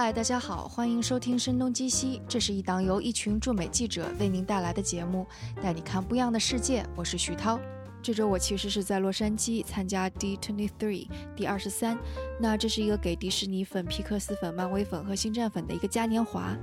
[0.00, 5.26] 嗨，大家好，欢迎收听《声东击西》，这是一档由一群驻美记者为您带来的节目，
[5.60, 6.86] 带你看不一样的世界。
[6.94, 7.58] 我是徐涛。
[8.00, 11.98] 这周我其实是在洛杉矶参加 D Twenty Three 第二十三，
[12.38, 16.56] 那这是一个给迪士尼粉、皮克斯粉、漫威粉和星战粉的一个嘉年华。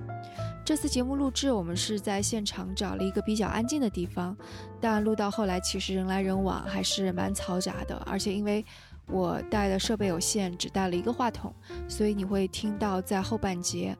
[0.63, 4.35] 这次节目录制，我们是在现场找了一个比较安静的地方，
[4.79, 7.97] 但录到后来其实人来人往，还是蛮嘈杂的。
[8.05, 8.65] 而且因为
[9.07, 11.53] 我带的设备有限，只带了一个话筒，
[11.87, 13.95] 所以你会听到在后半节，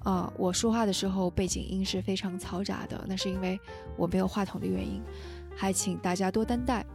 [0.00, 3.58] 啊，我说话的时候背景音是非常嘈杂的，那是因为
[3.96, 5.02] 我没有话筒的原因。
[5.56, 6.86] 还请大家多担待。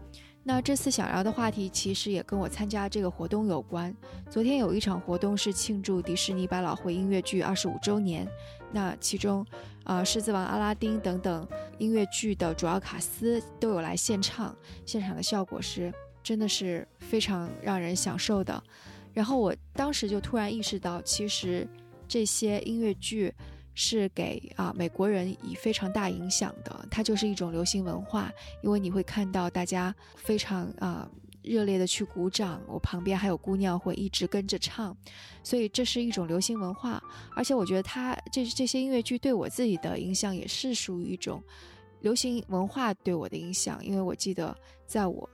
[0.46, 3.96] 那这次想聊的话题其实也跟我参加这个活动有关。
[4.30, 8.28] 昨天有一场活动是庆祝迪士尼百老汇音乐剧二十五周年，
[8.72, 9.46] 那其中，
[9.86, 14.54] 啊，《狮子王》、《阿拉丁》等等音乐剧的主要卡司都有来献唱，
[14.86, 18.64] 现场的效果是真的是非常让人享受的。
[19.14, 21.68] 然后我当时就突然意识到，其实
[22.08, 23.34] 这些音乐剧。
[23.76, 31.10] 是给啊美国人以非常大影响的，它就是一种流行文化，因为你会看到大家非常啊
[31.42, 34.96] 热烈的去鼓掌，我旁边还有姑娘会一直跟着唱，
[35.44, 37.02] 所以这是一种流行文化。
[37.36, 41.44] 而且我觉得它这这些音乐剧对我自己的影响也是属于一种
[42.02, 45.28] 流行文化对我的影响，因为我记得在我。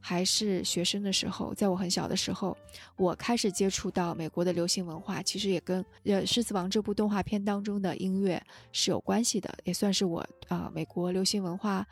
[0.00, 2.56] 还是学生的时候，在我很小的时候，
[2.96, 11.86] 我开始接触到美国的流行文化，其实也跟《呃狮子王》这部动画片当中的音乐是有关系的，也算是我啊美国流行文化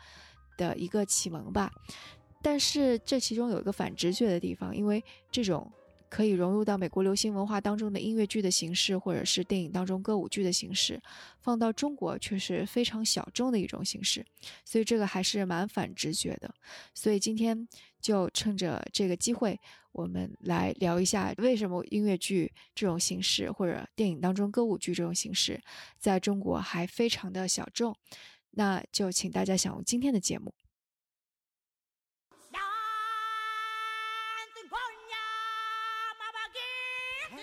[0.57, 1.71] 的一个启蒙吧。
[2.41, 5.71] 但是这其中有一个反直觉的地方，因为这种。
[6.09, 11.01] 可以融入到美国流行文化当中的音乐剧的形式，或者是电影当中歌舞剧的形式，
[11.39, 14.25] 放到中国却是非常小众的一种形式，
[14.65, 16.53] 所以这个还是蛮反直觉的。
[16.93, 17.67] 所以今天
[18.01, 19.59] 就趁着这个机会，
[19.91, 25.61] 我们来聊一下为什么音乐剧这种形式，或者电影当中歌舞剧这种形式，
[25.99, 27.95] 在中国还非常的小众。
[28.51, 30.53] 那就请大家享用今天的节目。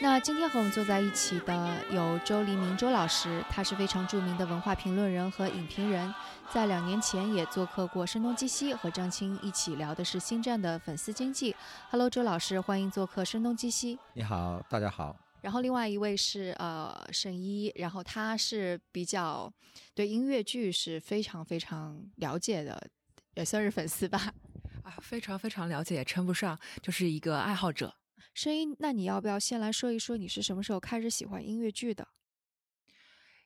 [0.01, 6.13] 那今天和我们坐在一起的有周黎明周老师，他是非常著名的文化评论人和影评人，
[6.53, 11.55] 在两年前也做客过《声东击西》，和张青一起聊的是《星战》的粉丝经济。
[11.91, 13.97] Hello，周老师，欢迎做客《声东击西》。
[14.15, 15.17] 你好，大家好。
[15.41, 19.53] 然后另外一位是呃沈一，然后他是比较
[19.95, 22.89] 对音乐剧是非常非常了解的，
[23.35, 24.33] 也算是粉丝吧。
[24.83, 27.95] 啊，非常非常了解，也称不上，就是一个爱好者。
[28.35, 32.09] 声音，那你要不要先来说一说你是什么时候开始喜欢音乐剧的？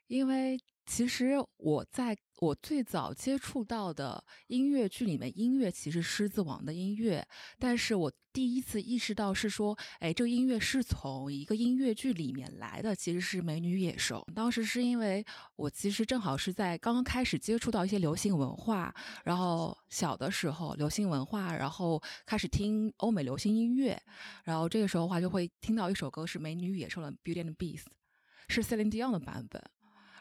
[0.07, 7.25] 因为其实我在我最早接触到的音乐剧里面，音乐其实《狮子王》的音乐，
[7.59, 14.27] 但是我第一次意识到是说，哎，这个音乐是从一个音乐剧里面来的，其实是《美女野兽》。
[14.35, 15.23] 当时是因为
[15.57, 18.93] 我其实正好是在刚刚开始接触到一些流行文化，
[19.25, 24.01] 然后小的时候流行文化，然后开始听欧美流行音乐，
[24.45, 27.85] 然后这个时候的话就会听到一首歌是《美女野兽》的《Beauty and Beast》，
[28.49, 29.63] 是 Celine Dion 的版本。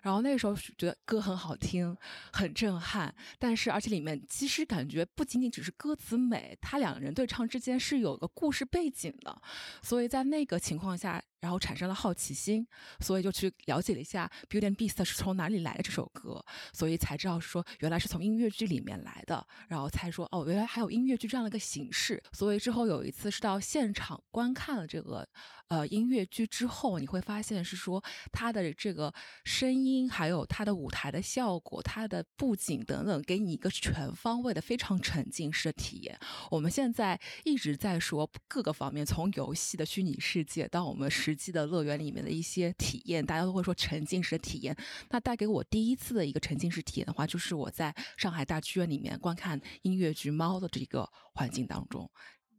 [0.07, 1.94] 然后那时候觉得歌很好听，
[2.31, 9.41] 很震撼，但是而且里面其实感觉不仅仅只是歌词美，他两个人对唱之间是有个故事背景的，
[9.81, 11.22] 所以在那个情况下。
[11.40, 12.68] 然后产生了好奇心，
[13.00, 16.44] 所以就去了解了一下《Beauty and Beast》是从哪里来的这首歌，
[16.74, 22.22] 所以才知道说原来是从音乐剧里面来的，然后才说哦，原来还有音乐剧这样的一个形式。
[22.31, 25.28] 所以之后有一次是到现场观看了这个
[25.68, 36.18] 呃音乐剧之后，你会发现是说它的这个声音，还有它的舞台的效果、它的布景等等，给你一个全方位的非常沉浸式的体验。
[36.50, 41.08] 我们现在一直在说各个方面，从游戏的虚拟世界到我们。
[41.28, 44.74] 实际的乐园里面的一些体验，大家都会说沉浸式的体验。
[45.10, 52.10] 那带给我第一次的一个沉浸式体验的话，就是我在上海大剧院里面观看音乐剧《猫》的这个环境当中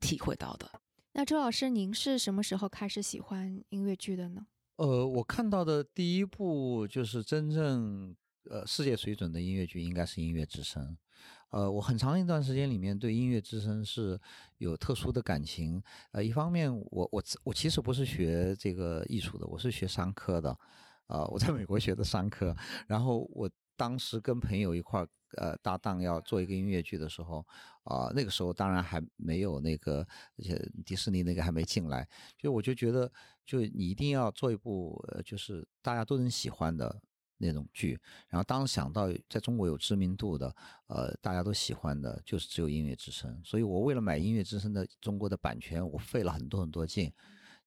[0.01, 0.71] 体会到的。
[1.13, 4.47] 那周老师，您是什么时候开始喜欢音乐剧的呢？
[4.77, 8.15] 呃，我看到的第一部就是真正。
[8.51, 10.83] 呃，世界水准的音乐剧应该是《音乐之声》。
[11.51, 14.21] 呃，我很长一段时间里面对《音乐之声》是
[14.59, 15.83] 有特殊的感情。
[16.13, 20.57] 呃，一方面，我我我其实不是学这个艺术的，我是学商科的。
[21.07, 22.55] 啊，我在美国学的商科。
[22.87, 25.09] 然后我当时跟朋友一块儿
[25.39, 27.43] 呃搭档要做一个音乐剧的时候，
[27.85, 30.07] 啊，那个时候当然还没有那个，
[30.37, 32.07] 而且迪士尼那个还没进来，
[32.37, 33.11] 就我就觉得，
[33.47, 37.01] 就你一定要做一部呃，就是大家都能喜欢的。
[37.39, 37.99] 那种剧，
[38.29, 40.55] 然后当时想到在中国有知名度的，
[40.89, 43.41] 呃，大家都喜欢的，就是只有音乐之声。
[43.43, 47.13] 所以我为了买音乐之声的中国的版权，我费了很多很多劲，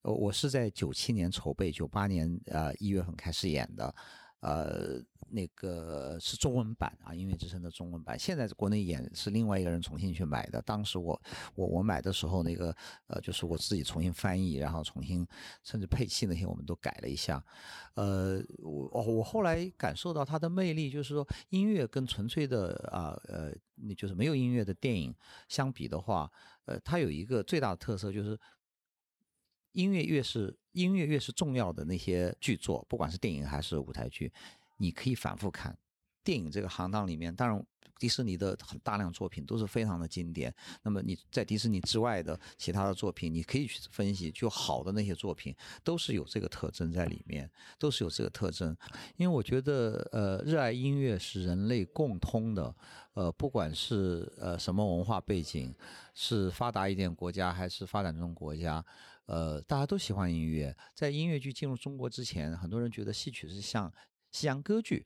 [0.01, 3.95] 我，我是在九七年筹备，九八年呃一月份开始演的，
[4.41, 5.01] 呃。
[5.31, 8.19] 那个是中文版啊，《音乐之声》的中文版。
[8.19, 10.61] 现在国内演是另外一个人重新去买的。
[10.61, 11.19] 当时我
[11.55, 12.75] 我我买的时候，那个
[13.07, 15.25] 呃，就是我自己重新翻译，然后重新
[15.63, 17.43] 甚至配器那些我们都改了一下。
[17.95, 25.15] 呃，我我后来感受到它的魅力，就是说音乐跟纯粹的啊呃，那就是没有音乐的电影
[25.47, 26.29] 相比的话，
[26.65, 28.37] 呃，它有一个最大的特色就是
[29.71, 34.31] 音乐越是音乐越是重要的那些剧作，不管是电影还是舞台剧。
[34.81, 35.77] 你可以反复看
[36.23, 37.65] 电影这个行当里面，当然
[37.99, 40.51] 迪士尼的很大量作品都是非常的经典。
[40.81, 48.75] 那么你在迪士尼之外的其他的作品，你可以去分析，就好的那些作品都是有这个特征在里面，都是有这个特征。
[49.17, 52.75] 因为我觉得，呃，热爱音乐是人类共通的，
[53.13, 55.71] 呃，不管是呃什么文化背景，
[56.15, 58.83] 是发达一点国家还是发展中国家。
[59.27, 60.75] 呃，大家都喜欢音乐。
[60.95, 63.91] 在音乐剧进入中国之前，很多人觉得戏曲是像。
[64.31, 65.05] 西洋歌剧，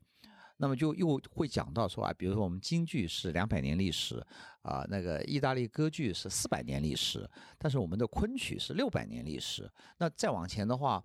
[0.58, 4.26] 那么就又会讲到说啊，比如说我们京剧是两百年历史
[4.62, 9.70] 啊，那个意大利歌剧是四百年历史，但是我们的昆曲是六百年历史。
[9.98, 11.04] 那再往前的话，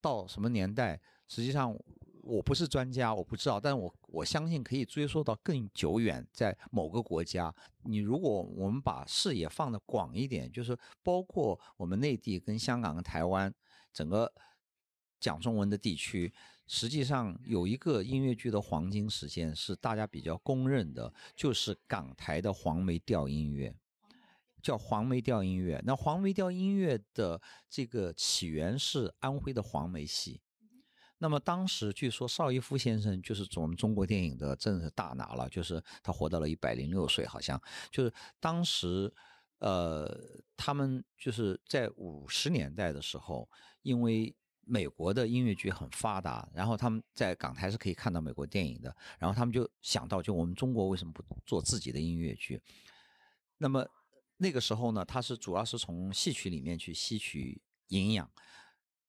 [0.00, 1.00] 到什么年代？
[1.28, 1.72] 实际上
[2.22, 7.54] 我不是专家，我不知道，但我我相信可以追溯到更久远，在某个国家。
[7.84, 13.54] 你如果我们把视野放得广一点，就是包括我们内地跟香港、跟台湾
[13.92, 14.32] 整个
[15.20, 16.32] 讲中文的地区。
[16.72, 23.74] 实际上有一个音乐剧的黄金时间是大家比较公认的，就是港台的黄梅调音乐，
[24.62, 25.82] 叫黄梅调音乐。
[25.84, 30.40] 那黄梅调音乐的这个起源是安徽的黄梅戏。
[31.18, 39.12] 那么当时据说邵逸夫先生就是我们中国电影的真是大拿了，就是他活到了一百零六岁，好像就是当时，
[39.58, 40.08] 呃，
[40.56, 43.50] 他们就是在五十年代的时候，
[43.82, 44.32] 因为。
[44.70, 52.62] 美国的音乐剧很发达，然后他们在港台是可以看到美国电影的，然后他们就想到，就我们中国为什么不做自己的音乐剧？
[53.58, 53.84] 那么
[54.36, 58.30] 那个时候呢，他是主要是从戏曲里面去吸取营养，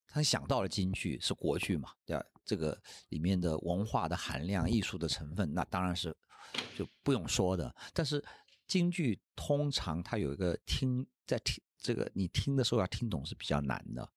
[0.07, 2.25] 他想到了京剧是国剧嘛，对吧？
[2.43, 6.13] 这个里面的文化的含量、艺术的成分，那当然是
[6.75, 7.73] 就不用说的。
[7.93, 8.21] 但是
[8.65, 14.11] 京剧通常它有一个听在听这个你听的时候要听懂是比较难的。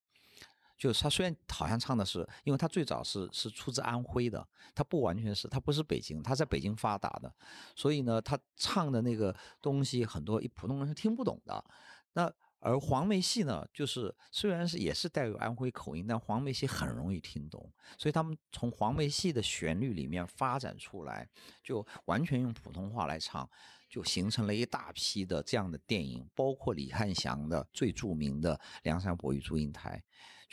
[0.76, 7.32] 就是他虽然好像唱的是，因为他最早是是出自安徽的，他不完全是，他不是北京，他在北京发达的，
[7.74, 11.64] 所以呢，他唱的那个东西很多一普通人是听不懂的。
[12.12, 21.28] 那而黄梅戏呢，就是虽然是也是带有安徽口音，但黄梅戏很容易听懂，所以他们从黄梅戏的旋律里面发展出来，
[21.62, 23.48] 就完全用普通话来唱。
[23.86, 30.02] 就形成了一大批的这样的电影，包括李翰祥的最著名的《梁山伯与祝英台》，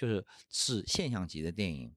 [0.02, 1.94] 就是是现象级的电影，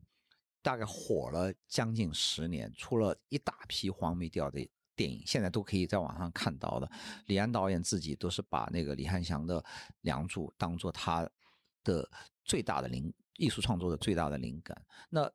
[0.61, 6.91] 大概火了将近十年，出了一大批黄梅调的电影，现在都可以在网上看到的。
[7.29, 9.59] 李安导演自己都是把那个李翰祥的
[10.03, 11.27] 《梁祝》当做他
[11.83, 12.07] 的
[12.45, 14.85] 最大的灵艺术创作的最大的灵感。
[15.09, 15.33] 那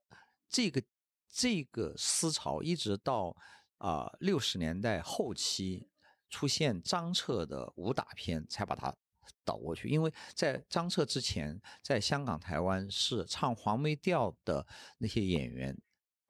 [0.48, 0.80] 这个
[1.28, 3.36] 这个思潮一直到
[3.80, 5.90] 啊六十年代后期。
[6.32, 8.96] 出现张彻的武打片，才把它
[9.44, 9.88] 倒过去。
[9.88, 14.66] 因为在张彻之前，在香港、台湾是唱黄梅调的
[14.98, 15.78] 那些演员，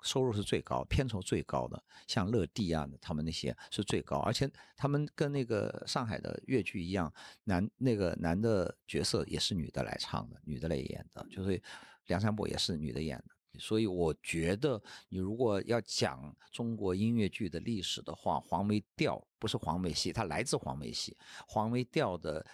[0.02, 7.14] 收入是最高、片酬最高的，像乐蒂啊，他们那些是最高，而且他们跟那个上海的粤剧一样，
[7.44, 11.62] 男那个男的角色也是女的来唱的，女的来演的，就是
[12.06, 13.26] 梁山伯也是女的演的。
[13.60, 21.18] 所以我觉得，你如果要讲中国音乐剧的历史的话，黄梅调不是黄梅戏，它来自黄梅戏。
[21.48, 22.46] 黄梅调的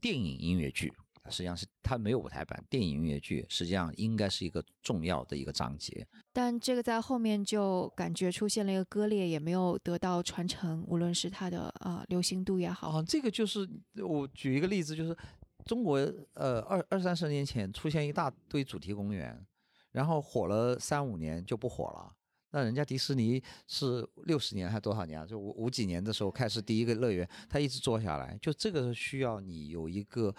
[0.00, 0.92] 电影音乐剧，
[1.28, 2.64] 实际上是它没有舞台版。
[2.68, 6.06] 电影音乐剧实际上应该是一个重要的一个章节。
[6.32, 12.88] 但这个在后面就感觉出现了一个割裂，也没有得到传承，无论是它的呃流行度也好。
[12.90, 13.68] 啊，这个就是
[14.02, 15.16] 我举一个例子，就是
[15.64, 15.96] 中国
[16.34, 19.46] 呃二二三十年前出现一大堆主题公园。
[19.92, 22.12] 然后火了三五年就不火了，
[22.52, 25.24] 那人家迪士尼是六十年还多少年啊？
[25.24, 30.34] 就五五几年的时候开始第一个乐园，他一直做下来，就这个需要你有一个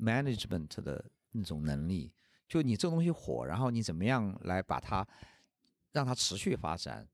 [0.00, 2.12] management 的那种能力，
[2.48, 5.06] 就你这东西火，然后你怎么样来把它
[5.92, 7.06] 让它持续发展，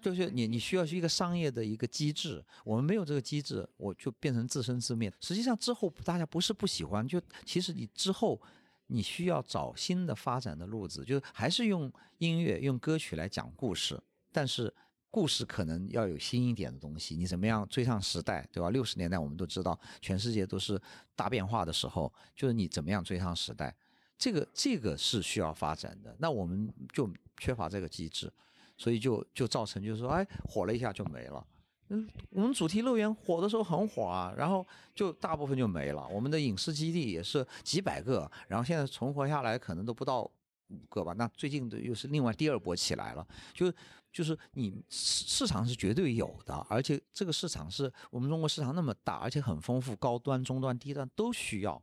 [0.00, 5.12] 就是你你需要是一个商业的一个机制，我们没有这个机制，我就变成自生自灭。
[5.20, 8.40] 实际上之后大家不是不喜欢，就其实你之后。
[8.88, 14.00] 你需要找新的发展的路子，就还是用音乐、用歌曲来讲故事，
[14.32, 14.72] 但是
[15.10, 18.70] 故事可能要有新一点的东西，你怎么样追上时代，对吧？
[18.70, 20.80] 六十年代我们都知道，全世界都是
[21.14, 23.74] 大变化的时候，就是你怎么样追上时代，
[24.18, 26.14] 这个这个是需要发展的。
[26.18, 28.32] 那我们就缺乏这个机制，
[28.76, 31.46] 所以就就造成就是说，哎，火了一下就没了。
[31.88, 36.04] 嗯，我们主题乐园火的时候很火啊，然后就大部分就没了。
[36.08, 40.22] 我们的影视基地也是几百个，然后现在存活下来可能都不到
[40.68, 41.12] 五个吧。
[41.12, 43.24] 那最近的又是另外第二波起来了，
[43.54, 43.72] 就
[44.12, 51.80] 就是你市市场是绝对有的，而且这个市场是我们中国市场那么大，而且很丰富，高端、中端、低端都需要，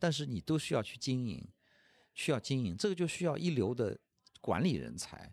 [0.00, 1.46] 但是你都需要去经营，
[2.12, 3.96] 需要经营，这个就需要一流的
[4.40, 5.32] 管理人才。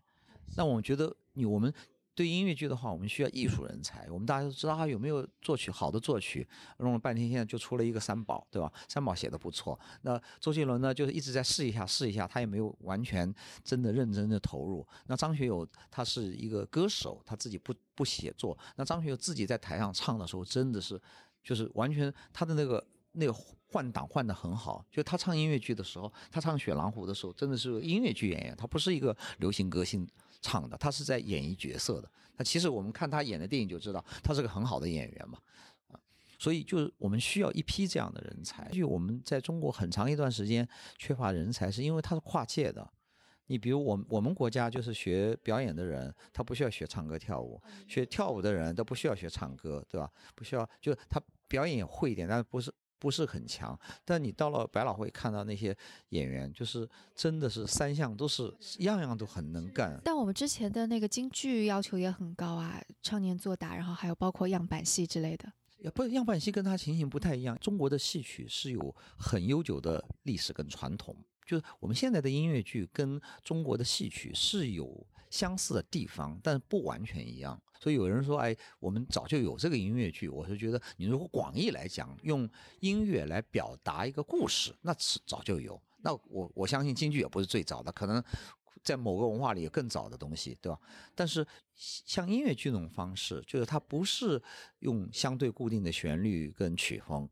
[0.56, 1.74] 那我们觉得你我们。
[2.13, 4.08] 对音乐剧的话，我们需要艺术人才。
[4.10, 8.72] 我们大家都知道他有没有作曲好的作曲，弄了半天，现在就出了一个三宝，对吧？
[8.88, 9.80] 三宝写的不错。
[10.01, 14.86] 那周杰伦呢，就是一直在试一下，试一下，他也没有完全真的认真的投入。
[15.08, 18.58] 那张学友他是一个歌手，他自己不不写作。
[18.75, 21.00] 那张学友自己在台上唱的时候，真的是
[21.41, 24.86] 就是完全他的那个那个换挡换的很好。
[24.91, 30.08] 就他唱音乐剧的时候，他唱《雪狼湖》的时候，真的是音乐剧演员，他不是一个流行歌星。
[30.44, 32.12] 唱的，他是在演绎角色的。
[32.36, 35.38] 那其实我们看他演的电影就知道，他是个很好的演员嘛，
[35.89, 36.00] 啊，
[36.39, 38.68] 所以就是我们需要一批这样的人才。
[38.70, 42.91] 就我们在中国很长一段时间缺乏人才，是因为他是跨界的。
[43.46, 50.10] 你比如我我们国家就是学表演的人，他不需要学唱歌跳舞；学跳舞的人都不需要学唱歌，对吧？
[50.34, 52.74] 不需要，就他表演也会一点，但是不是。
[53.01, 55.75] 不是很强，但你到了百老汇看到那些
[56.10, 60.00] 演员，就是真的是三项都是样样都很能干。
[60.03, 65.51] 但我们之前的那个京剧要求也很高啊，唱念做打，然后还有包括样板戏之类的。
[65.79, 67.58] 也不，样板戏跟它情形不太一样。
[67.58, 77.60] 中国的戏曲是有很悠久的历史跟传统，就是我们现在的音乐剧跟中国的戏曲是有相似的地方，但是不完全一样。
[77.80, 80.30] 所以有人说，哎，我们早就有这个音乐剧。
[80.30, 82.48] 我是觉得，你如果广义来讲，用
[82.82, 85.82] 音乐来表达一个故事，那是早就有。
[86.04, 88.24] 那我我相信京剧也不是最早的，可能
[88.84, 90.80] 在某个文化里有更早的东西，对吧？
[91.16, 91.46] 但是
[91.76, 94.40] 像音乐剧那种方式，就是它不是
[94.80, 97.28] 用相对固定的旋律跟曲风，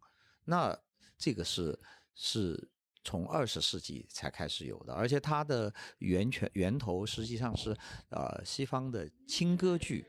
[0.46, 0.75] 那
[1.18, 1.79] 这个是
[2.15, 2.70] 是
[3.10, 7.75] 从二十世纪才开始有的，而且它的源泉源头实际上是
[8.10, 10.06] 呃西方的轻歌剧。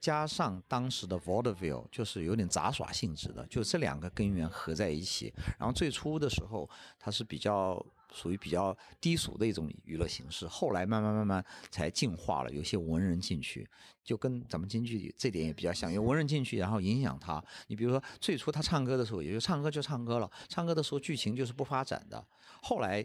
[0.00, 5.32] 加上当时的 vaudeville，就是有点杂耍性质的，就这两个根源合在一起。
[5.58, 6.68] 然后最初的时候，
[6.98, 13.68] 它是比较属于比较低俗的一种娱乐形式，后来慢慢慢慢才进化了，有些文人进去，
[14.04, 17.42] 就跟咱们京剧这点也比较像，有文人进去，然后影响他。
[17.66, 22.24] 你比如说最初他唱歌的时候，也就唱歌就唱歌了，唱歌的时候剧情就是不发展的，
[22.62, 23.04] 后来。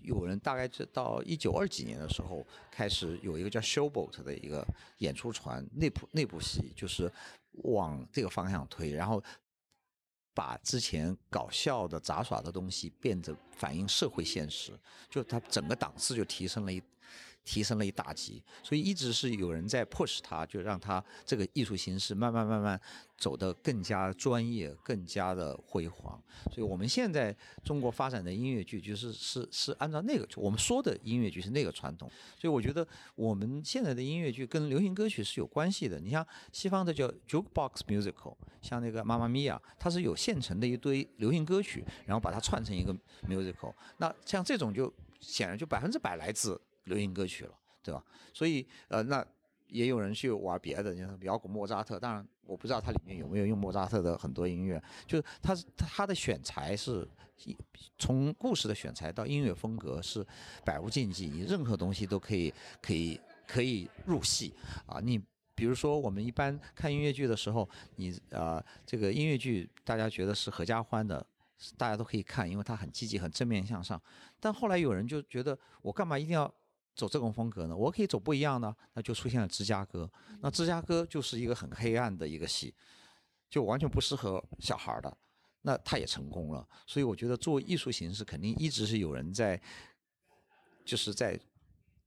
[0.00, 4.66] 有人大概是到一九二几年的时候，开始有一个叫 Showboat 的一个
[5.00, 7.12] 演出船，那部那部戏就是
[7.64, 9.22] 往这个方向推，然后
[10.34, 16.82] 把之前搞笑的杂耍的东西变得反映社会现实，就它整个档次就提升了一。
[17.44, 22.80] 提升了一大级，所以一直是有人在 push 他，就让他这个艺术形式慢慢慢慢
[23.18, 26.20] 走得更加专业、更加的辉煌。
[26.50, 32.10] 所以我们现在中国发展的音乐剧，就是是是按照那个我们说的音乐剧是那个传统。
[32.38, 36.00] 所以我觉得我们现在的音乐剧跟流行歌曲是有关系的。
[36.00, 42.96] 你像西方的叫 jukebox musical，像那个《妈妈咪呀》，它是有现成的一堆流行歌曲，然后把它串成一个
[43.28, 43.74] musical。
[43.98, 46.58] 那像这种就显然就百分之百来自。
[46.84, 48.04] 流行歌曲了，对吧？
[48.32, 49.24] 所以呃，那
[49.68, 51.98] 也有人去玩别的，你像摇滚莫扎特。
[51.98, 54.82] 当然，我不知道它里面有没有用莫扎特的很多音乐。
[55.06, 57.08] 就是它它的选材是，
[57.98, 60.24] 从故事的选材到音乐风格是
[60.64, 64.54] 百无禁忌，你任何东西都可以可以可以入戏
[64.86, 65.00] 啊。
[65.00, 65.20] 你
[65.54, 71.26] 比如说，我们一般看音乐剧的时候，你呃这个音乐剧大家觉得是合家欢的。
[71.78, 74.00] 大家都可以看，因为它很积极、很正面向上。
[74.38, 76.52] 但后来有人就觉得，我干嘛一定要
[76.94, 77.76] 走这种风格呢？
[77.76, 80.10] 我可以走不一样呢，那就出现了芝加哥。
[80.40, 82.74] 那芝加哥就是一个很黑暗的一个戏，
[83.50, 85.16] 就完全不适合小孩的。
[85.62, 86.68] 那他也成功了。
[86.86, 89.60] 所以我觉得，做艺术形式，肯定一直是有人在，
[90.84, 91.40] 就是在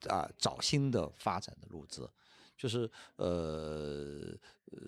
[0.08, 2.10] 啊找新的发展的路子，
[2.58, 4.36] 就是呃
[4.72, 4.82] 呃。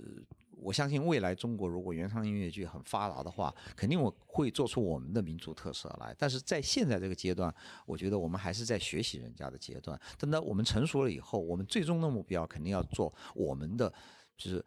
[0.62, 6.14] 我相信未来中国如果原创音乐剧很发达的话，肯定我会做出我们的民族特色来。
[6.20, 7.50] 但是在现在这个阶段，
[7.86, 9.98] 我觉得我们还是在学习人家的阶段。
[10.18, 13.90] 等到我们成熟了以后，我们最终的目标肯定要做我们的，
[14.36, 14.62] 就是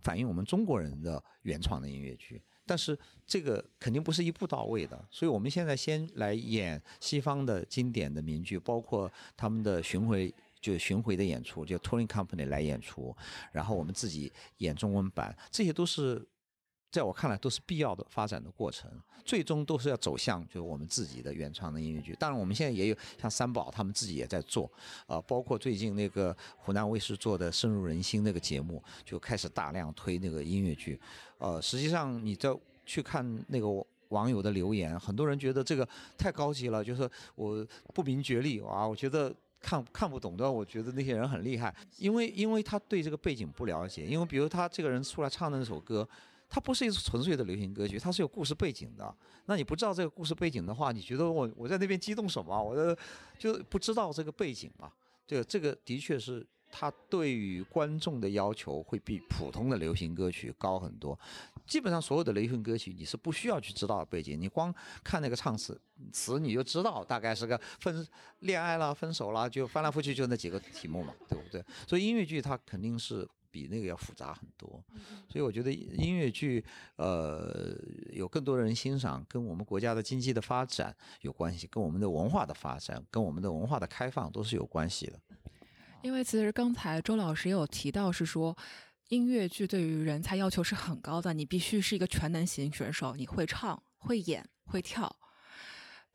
[0.00, 2.42] 反映我们中国人的原创的音乐剧。
[2.66, 2.94] 但是
[3.26, 10.30] 这个肯定不是一步到位的，所以我们现在先来演西方的经典的名剧，包括他们的巡回。
[10.60, 13.14] 就巡回的演出，就 touring company 来演出，
[13.52, 16.26] 然后我们自己演中文版，这些都是
[16.90, 18.90] 在我看来都是必要的发展的过程，
[19.24, 22.14] 最终都是要走向就是我们自己的原创的音乐剧。
[22.18, 24.70] 当然，我们现在也有像三宝他们自己也在做，
[25.06, 31.00] 啊，包括最近那个湖南卫视做的《深入人心》那个节目，就开始大量推那个音乐剧。
[31.38, 32.48] 呃，实际上你在
[32.84, 33.86] 去看那个。
[34.08, 35.86] 网友的留言，很多人觉得这个
[36.16, 37.62] 太高级了，就是我
[37.92, 46.08] 不明觉厉啊，我觉得看看不懂的，我觉得那些人很厉害，因为因为他对这个背景不了解，因为比如他这个人出来唱的那首歌，
[46.48, 49.14] 他不是一首纯粹的流行歌曲，他是有故事背景的。
[49.46, 52.62] 那你不知道这个故事背景的话，你觉得我我在那边激动什么？
[52.62, 52.96] 我的
[53.38, 54.92] 就不知道这个背景嘛？
[55.26, 56.46] 对，这个的确是。
[56.70, 61.18] 他对于观众的要求会比普通的流行歌曲高很多。
[61.66, 65.78] 基本上所有的流行歌曲，你是不需要去知道背景，你光看那个唱词
[66.12, 68.06] 词，你就知道大概是个分
[68.40, 71.62] 恋爱啦、分手啦，就翻来覆去就那几个题目嘛，对不对？
[71.86, 74.82] 所以音乐剧它肯定是比那个要复杂很多。
[75.28, 76.64] 所以我觉得音乐剧，
[76.96, 77.76] 呃，
[78.12, 85.20] 有更多人欣赏，跟我们国家的经济的发展有关系，跟我们的文化的发展，跟我们的文化的开放都是有关系的。
[86.02, 88.56] 因为其实刚才周老师也有提到，是说
[89.08, 95.14] 音乐剧对于人才要求是很高的，你必须是一个全能型选手，你会唱、会演、会跳。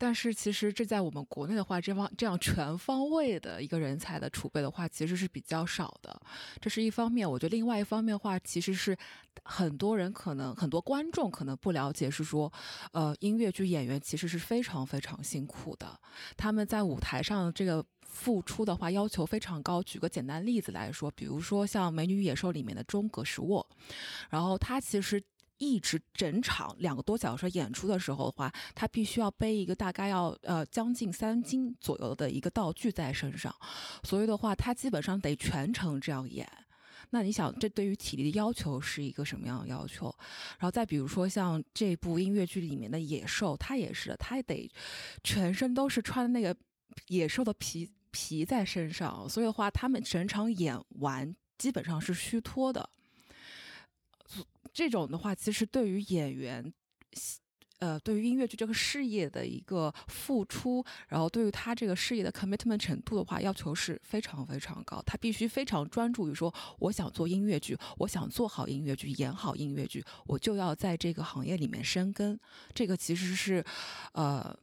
[0.04, 6.22] 但是其实这在我们国内的话，这方这样全方位的一个人才的储备的话，其实是比较少的。
[6.60, 8.98] 这是一方面，我觉得另外一方面的话，其实是
[9.46, 12.52] 很多人可能很多观众可能不了解，是说，
[12.92, 15.98] 呃，音乐剧演员其实是非常非常辛苦的，
[16.36, 17.86] 他们在舞台上这个。
[18.06, 19.82] 付出的话要求非常高。
[19.82, 23.68] 举个简单例子来说，比如说像《美女与野兽》里面的钟葛石沃，
[24.30, 25.20] 然后他其实
[25.64, 33.56] 一直整场两个多小时演出的时候的话，他必须要背一个大概要呃将近三斤左右的一个道具在身上，
[34.04, 36.48] 所以的话，他基本上得全程这样演。
[37.10, 40.14] 那你想，这对于体力的要求是一个什么样的要求？
[40.60, 44.70] 然后再比如说像这部音乐剧里面的野兽，他也是，他得
[45.24, 46.56] 全身都是穿那个
[47.08, 47.90] 野兽的皮。
[48.16, 52.88] 皮在身上，所以的话，他们整场演完基本上是虚脱的。
[54.74, 56.74] 这种的话，其实对于演员，
[57.80, 65.02] 呃，对于音乐剧这个事业的一个付出，然后对于他这个事业的 commitment 程度的话，要求是非常非常高。
[65.06, 72.40] 他必须非常专注于说，我想做音乐剧，我想做好音乐剧，演好音乐剧，我就要在这个行业里面深耕。
[72.74, 73.64] 这个其实是，
[74.14, 74.58] 呃。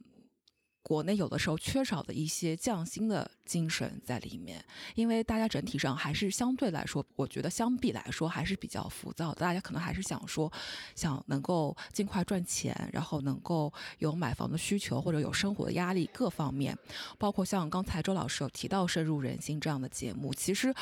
[0.91, 4.61] 国内有的时候缺少的一些匠心的精神在里面，
[4.93, 9.33] 因为大家整体上还是相对来说，我觉得相比来说还是比较浮躁。
[9.33, 10.51] 大家可能还是想说，
[10.93, 16.77] 想能够尽快赚钱，然后能够有买房的需求，或者有生活的压力各方面。
[17.17, 20.75] 包括像刚才周老师有提到《深入人心》这样的节目，其实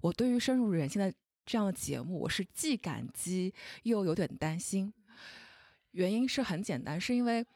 [0.00, 3.54] 我对于《深入人心》的这样的节目，我是既感激
[3.84, 4.92] 又有点担心。
[5.92, 7.46] 原因是很简单，是因为。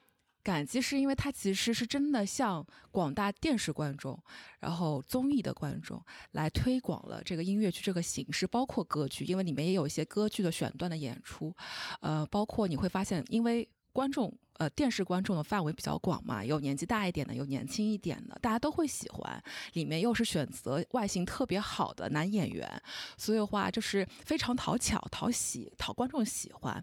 [0.43, 4.19] 感激是因为它其实是真的向广大电视观众，
[4.61, 11.55] 然后综艺的观众来推广了这个音乐剧这个形式，包括歌剧，因为里面也有一些歌剧的选段的演出，
[12.01, 19.43] 呃，包括你会发现，因为观众呃电视观众的范围比较广嘛，有年纪大一点的，有年轻一点的，大家都会喜欢，
[19.75, 22.83] 里面又是选择外形特别好的男演员，
[23.19, 26.83] 所以的话就是非常讨巧、讨喜、讨观众喜欢。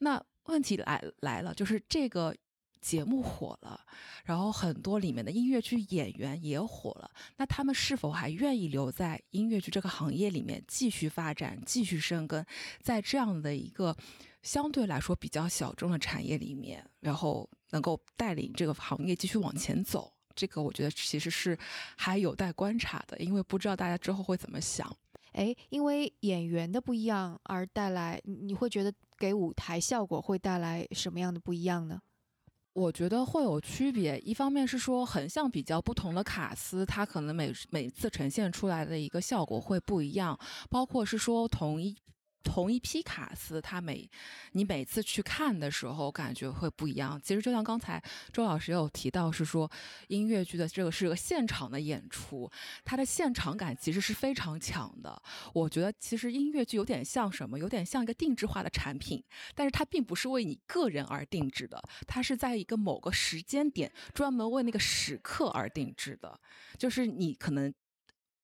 [0.00, 2.34] 那问题来来了，就是这个。
[2.80, 3.80] 节目火了，
[4.24, 12.44] 然后很多里面的音乐剧演员也火了，那他们是否还愿意留在音乐剧这个行业里面继续发展、继续生根，
[12.80, 13.96] 在这样的一个
[14.42, 20.12] 相对来说比较小众的产业里面，然后能够带领这个行业继续往前走？
[20.34, 21.58] 这个我觉得其实是
[21.96, 24.96] 还有待观察的，因为不知道大家之后会怎么想。
[25.32, 32.00] 哎，因为演员的不一样而带来，你会觉得给舞台效果会带来什么样的不一样呢？
[32.78, 40.38] 我觉得会有区别，一方面是说横向比较不同的卡司，它可能每每次呈现出来的一个效果会不一样，
[40.70, 41.96] 包括是说同一。
[42.50, 44.08] 同一批卡司，他每
[44.52, 47.20] 你每次去看的时候，感觉会不一样。
[47.22, 49.70] 其实就像刚才周老师有提到，是说
[50.08, 52.50] 音乐剧的这个是个现场的演出，
[52.84, 55.22] 它的现场感其实是非常强的。
[55.52, 59.22] 我觉得其实音乐剧有点像什么，有点像一个定制化的产品，
[59.54, 66.40] 但是它并不是为你个人而定制的，它是在一个某个时间点专门为那个时刻而定制的，
[66.78, 67.72] 就是你可能。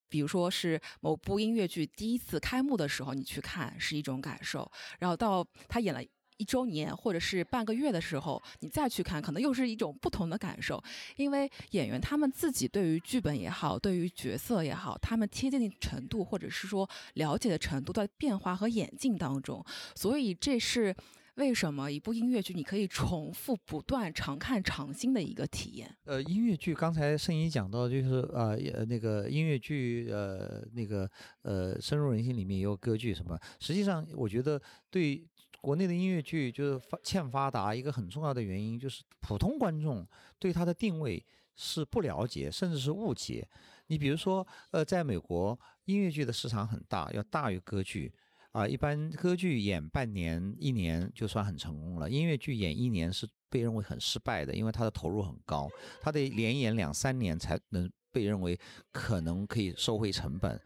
[0.08, 6.02] 比如说是某部音乐剧第一次开幕的时候，你去看是一种感受，然后到他演了
[6.36, 10.82] 一周年或者是半个月的时候，你再去看，可能又是一种不同的感受。
[11.16, 19.64] 因为演员他们自己对于剧本也好，对于角色也好，他们贴近的程度或者是说了解的程度在变化和演进当中，
[19.94, 20.94] 所以这是
[21.34, 25.96] 为什么一部音乐剧你可以重复不断、常看常新的一个体验。
[26.04, 31.10] 呃，音乐剧刚才盛一讲到，就是啊，呃，那个音乐剧，呃，那个
[31.42, 33.38] 呃，深入人心里面也有歌剧什么。
[33.60, 35.26] 实际上，我觉得对。
[35.60, 40.06] 国内的音乐剧就是发欠发达，一个很重要的原因就是普通观众
[40.38, 41.24] 对它的定位
[41.56, 43.48] 是不了解，甚至是误解。
[43.86, 48.12] 你比如说，呃，在美国音乐剧的市场很大，要大于歌剧
[48.54, 48.66] 啊。
[48.66, 55.68] 一般歌剧演半年、一年就算很成功了，音乐剧演一年是被认为很失败的，因为它的投入很高，
[56.00, 58.58] 它得连演两三年才能被认为
[58.90, 60.58] 可能可以收回成本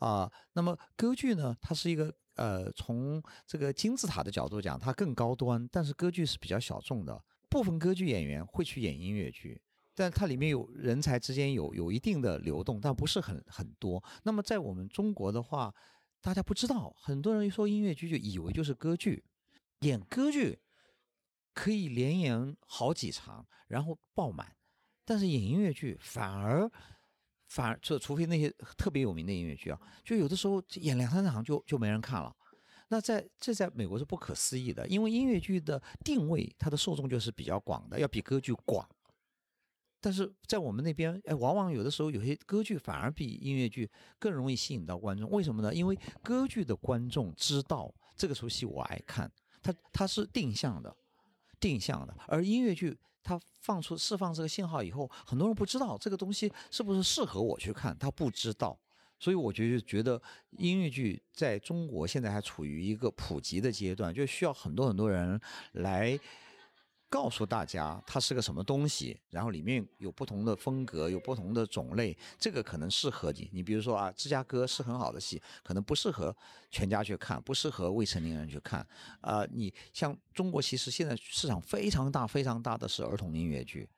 [0.00, 0.28] 啊。
[0.54, 2.12] 那么歌剧呢，它是一个。
[2.38, 7.20] 呃，从这个金字塔的角度讲，它更高端，但是歌剧是比较小众的。
[7.50, 9.60] 部分歌剧演员会去演音乐剧，
[9.92, 14.00] 但它里面有人才之间有有一定的流动，但不是很很多。
[14.22, 15.74] 那么在我们中国的话，
[16.20, 19.24] 大家不知道，很多人一说音乐剧就以为就是歌剧，
[19.80, 20.58] 演歌剧
[21.54, 24.56] 可以连演好几场，然后爆满，
[25.04, 26.70] 但是演音乐剧反而。
[27.50, 32.30] 反而就除非那些特别有名的音乐剧啊，就有的时候演两三场就就没人看了。
[32.88, 38.86] 那在这在美国是不可思议的，因为音乐剧的定位它的受众就是比较广的，要比歌剧广。
[40.00, 45.28] 但是在我们那边，哎，往往有的时候有些歌剧反而比音乐剧更容易吸引到观众。
[45.30, 45.74] 为什么呢？
[45.74, 49.30] 因为歌剧的观众知道这个出戏我爱看，
[49.62, 50.96] 它它是定向的，
[51.58, 52.98] 定向的，而音乐剧。
[53.20, 58.78] 它放出释放这个信号以后，很多人不知道这个东西是不是适合我去看，他不知道，
[59.18, 60.18] 所以我就觉得
[60.52, 65.38] 音乐剧在中国现在还处于一个普及的阶段，就需要很多很多人
[65.72, 66.18] 来。
[67.10, 73.48] 告诉大家它是个什么东西，然后里面有不同的风格，有不同的种类，这个可能适合你。
[73.52, 76.36] 你比如说啊，芝加哥是很好的戏，可能不适合
[76.70, 78.86] 全家去看，不适合未成年人去看。
[79.20, 83.88] 啊，你像中国，其实现在市场非常大、非常大的是儿童音乐剧。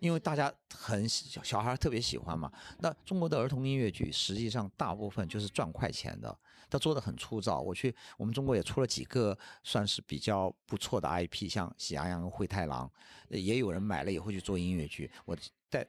[0.00, 6.36] 因为大家很小小孩特别喜欢嘛，那中国的儿童音乐剧实际上大部分就是赚快钱的，
[6.72, 7.60] 他做的很粗糙。
[7.60, 12.90] 我去我们中国也出了几个算是比较不错的 IP，像《喜羊羊》《和灰太狼》，
[13.36, 15.10] 也有人买了以后去做音乐剧。
[15.26, 15.36] 我
[15.68, 15.86] 带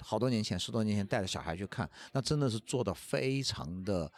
[0.00, 4.12] 好多年前，十多年前带着小孩去看，那真的是做的非常的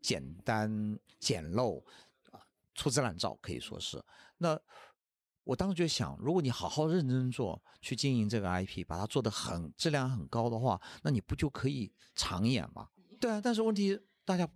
[0.00, 1.84] 简单简陋
[2.30, 2.40] 啊，
[2.74, 4.02] 粗制滥造可以说是
[4.38, 4.58] 那。
[5.44, 12.88] 我当时就想，如果你好好认真做，去经营这个 IP，把它做得很质量很高的话，那你不就可以长演吗？
[13.20, 14.48] 对啊，但是问题大家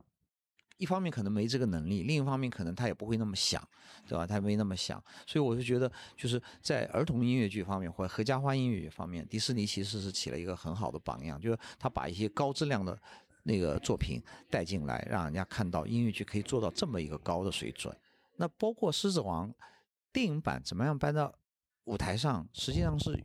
[0.79, 3.63] 一方面可能没这个能力，另一方面可能他也不会那么想，
[4.07, 4.27] 对吧？
[4.27, 12.99] 他没那么想，所以我就觉得，就是在儿童音乐剧方面或者合家欢音乐剧方面，迪士尼其实是起了一个很好的榜样，就是他把一些高质量的
[13.43, 17.97] 那个作品带进来，让人家看到音乐剧可以做到这么一个高的水准。
[18.37, 19.49] 那包括《狮子王》。
[20.13, 21.31] 电影版怎么样搬到
[21.85, 22.49] 舞台上？
[22.55, 23.23] 实际上是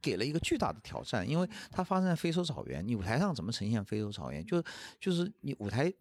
[0.00, 4.42] 给了一个巨大的挑战，因为它发生在非洲草原，你舞台上怎么呈现非洲草原？
[4.46, 4.64] 就是
[4.98, 5.92] 就是你舞台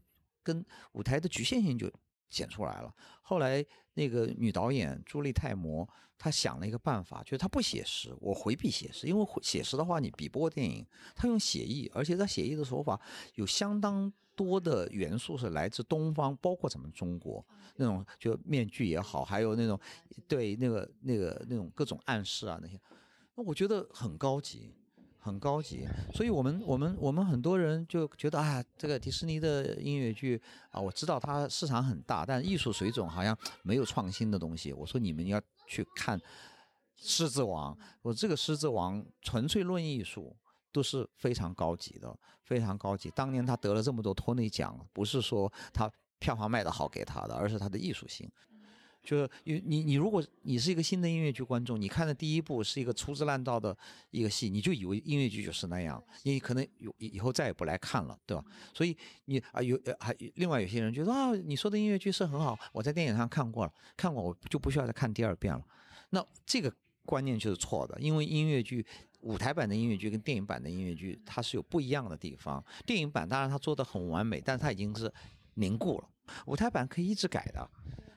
[0.46, 1.92] 跟舞台的局限性就
[2.30, 2.96] 显出来了。
[3.22, 5.86] 后来那个女导演朱莉泰摩，
[6.18, 10.86] 她想了一个办法，就是她不写实，我回避写实，因为写实的话你比不过电影。
[11.14, 13.02] 她用写意，而且她写意的手法
[13.34, 14.14] 有相当。
[14.38, 17.42] 多的元素是来自东方，包括咱们中国
[17.78, 19.80] 那种，就面具也好，还有那种
[20.28, 22.78] 对那个那个那种各种暗示啊那些，
[23.36, 24.76] 那我觉得很高级，
[25.26, 25.88] 很高级。
[26.14, 34.72] 所以我们我们我们很多人就觉得啊，这个迪士尼的音乐剧啊，我知道它市场很大，但艺术水准好像没有创新的东西。
[34.72, 36.20] 我说你们要去看
[36.96, 40.36] 《狮子王》，我这个《狮子王》纯粹论艺术。
[40.76, 43.10] 都是非常高级的，非常高级。
[43.12, 48.30] 当年他得了这么多托尼奖，不是说他票房卖得好给他的，而是他的艺术性。
[49.06, 53.78] 就是你你你，如果你是一个新的音乐剧观众，你看的第一部是一个粗制滥造的
[54.12, 58.44] 一个戏，你就以为音乐剧就是那样，你可能有以后再也不来看了，对吧？
[58.74, 65.64] 所以你啊有还另外有些人觉得啊，你说的音乐剧是很好，我在电影上看过了，看过我就不需要再看第二遍了。
[66.10, 66.74] 那这个
[67.06, 68.86] 观念就是错的，因为音乐剧。
[69.22, 72.64] 舞台版的音乐剧跟电影版的音乐剧，它是有不一样的地方。
[72.86, 75.12] 电影版当然它做的很完美，但是它已经是
[75.56, 76.08] 凝固了。
[76.46, 77.68] 舞台版可以一直改的。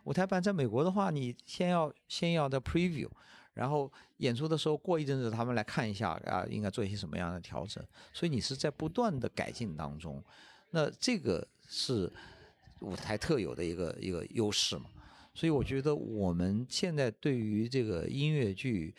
[0.09, 3.07] 舞台版在美国的话，你先要先要的 preview，
[3.53, 7.85] 然后演出的时候过一阵子他们来看一下啊，应该做一些什么样的调整。
[8.15, 10.25] 所以你是在不断的改进当中。
[10.71, 12.11] 那这个是
[12.81, 14.87] 舞台特有的一个一个优势嘛。
[15.35, 18.95] 所以我觉得我们现在对于这个音乐剧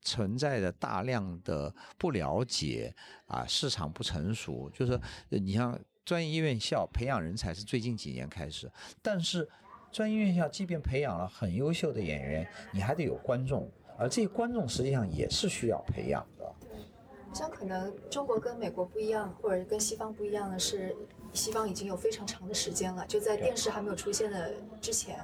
[0.00, 2.94] 存在的大量的不了解
[3.26, 4.98] 啊，市场不成熟，就是
[5.28, 8.72] 你像专业院校培养人才是最近几年开始，
[9.02, 9.46] 但是
[9.94, 16.52] 专业院校即便培养了很优秀的演员，你还得有观众，而这些观众实际上也是需要培养的。
[17.32, 20.94] 像可能中国跟美国不一样，或者跟西方不一样的是。
[21.32, 25.18] 西方已经有非常长的时间了，就在电视还没有出现的之前，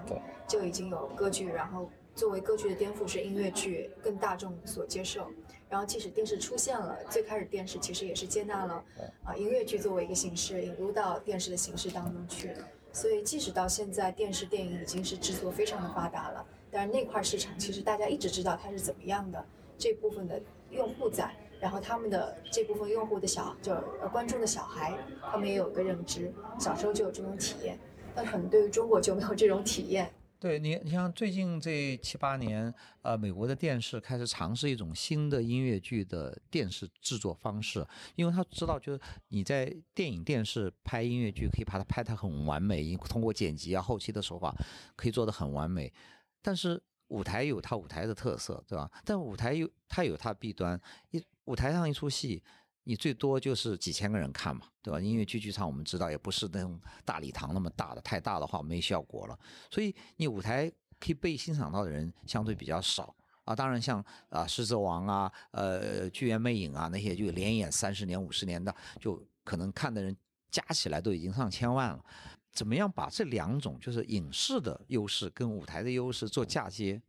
[0.48, 1.46] 就已经有歌剧。
[1.46, 5.30] 然后作为歌剧的颠覆是音乐剧更大众所接受。
[5.68, 8.84] 然后即使电视出现了，最开始电视其实也是接纳了
[9.22, 12.50] 啊音乐剧作为一个形式引入到电视的形式当中去。
[12.92, 19.44] 所以即使到现在电视电影已经是制作非常的发达了，但是那块市场其实大家一直知道它是怎么样的，
[19.78, 21.34] 这部分的用户在。
[21.60, 24.96] 然后他们的这部分用户的小，就呃观众的小孩，
[25.30, 27.78] 他们也有个认知，小时候就有这种体验，
[28.14, 30.10] 但可能对于中国就没有这种体验。
[30.40, 32.72] 对你，你像最近这七八年，
[33.02, 44.54] 呃，美国的电视开始尝试一种新的音乐剧的电视制作方式，因为他知道，就是你在电影、电视拍音乐剧，可以把它拍得很完美，通过剪辑啊、后期的手法，
[44.96, 45.92] 可以做得很完美，
[46.40, 46.82] 但是。
[47.10, 48.88] 舞台有它舞台的特色，对吧？
[49.04, 50.80] 但舞台有它有它弊端。
[51.10, 52.40] 一舞台上一出戏，
[52.84, 54.98] 你最多就是几千个人看嘛，对吧？
[54.98, 59.38] 音乐剧剧场我们知道也不是那种大礼堂那么大的，太大的话没效果了。
[59.70, 63.14] 所以你舞台可以被欣赏到的人相对比较少
[63.44, 63.54] 啊。
[63.54, 70.16] 当然像啊《狮子王》啊、呃《剧院魅影》啊那些就连演三十年、五十年的，就可能看的人
[70.50, 72.04] 加起来都已经上千万了。
[72.52, 77.00] 怎么样把这两种就是影视的优势跟舞台的优势做嫁接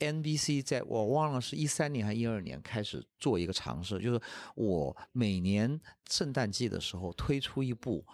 [0.00, 4.20] ？NBC 在我忘了是一三年还是一二年开始做一个尝试，就是
[4.56, 8.04] 我每年圣诞季的时候推出一部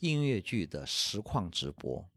[0.00, 2.08] 音乐剧的实况直播。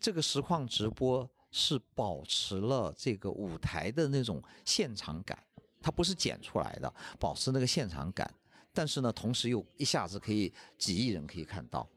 [0.00, 5.38] 这个实况直播是保持了这个舞台的那种现场感，
[5.80, 8.32] 它不是剪出来的，保持那个现场感。
[8.72, 11.88] 但是呢，同时又一下子可以几亿人可以看到。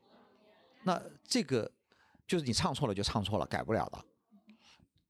[0.84, 1.70] 那这个
[2.26, 4.06] 就是你唱错了就唱错了，改不了的。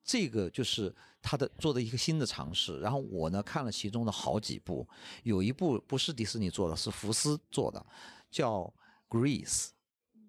[0.04, 2.80] 这个就是他的做的一个新的尝试。
[2.80, 4.88] 然后我呢看了其中的好几部，
[5.24, 7.86] 有一部不是迪士尼做的，是福斯做的，
[8.30, 8.62] 叫
[9.10, 9.68] 《Grease》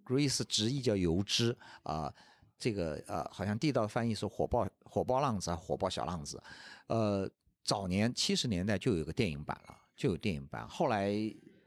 [0.05, 2.13] ，Grease 直译叫油脂啊。
[2.59, 6.43] 这个呃好像地道的翻译是火爆火爆浪子啊，火爆小浪子。
[6.89, 7.27] 呃，
[7.65, 10.69] 早年七十年代就有个电影版了，就有电影版。
[10.69, 11.11] 后来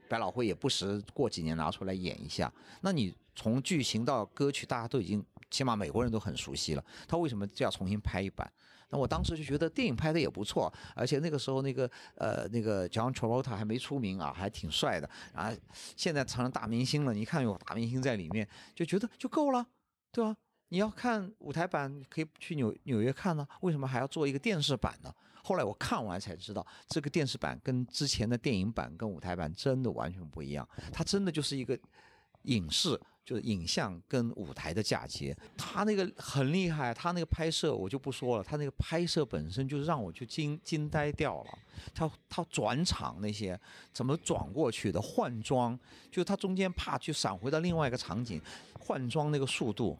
[0.08, 2.52] 百老汇也不时过几年拿出来演一下。
[2.80, 3.14] 那你？
[3.36, 6.84] 从剧情到歌曲，大家都已经起码美国人都很熟悉了。
[7.08, 8.48] 他为什么就要重新拍一版？
[8.90, 15.10] 那我当时就觉得电影拍的也不错，而且那个时候那个呃那个 John Travolta 还没出名啊，还挺帅的。
[15.32, 15.52] 啊，
[15.96, 19.66] 现在成了大明星了，你看有大明星在里面，就觉得就够了，
[20.12, 20.36] 对吧？
[20.68, 25.12] 你要看舞台版，可以去纽纽约看呢，为什么还要做一个电视版呢？
[25.44, 31.78] 后来我看完才知道，这个电视版跟之前的电影版跟舞台版真的完全不一样，它真的就是一个
[32.44, 33.00] 影视。
[33.24, 41.58] 就是影像跟舞台的嫁接，他那个很厉害，他那个拍摄我就不说了，他那个拍摄本身就让我就惊惊呆掉了。
[41.94, 43.58] 他他转场那些
[43.94, 45.74] 怎么转过去的换装，
[46.10, 48.38] 就是他中间怕去闪回到另外一个场景，
[48.78, 49.98] 换装那个速度，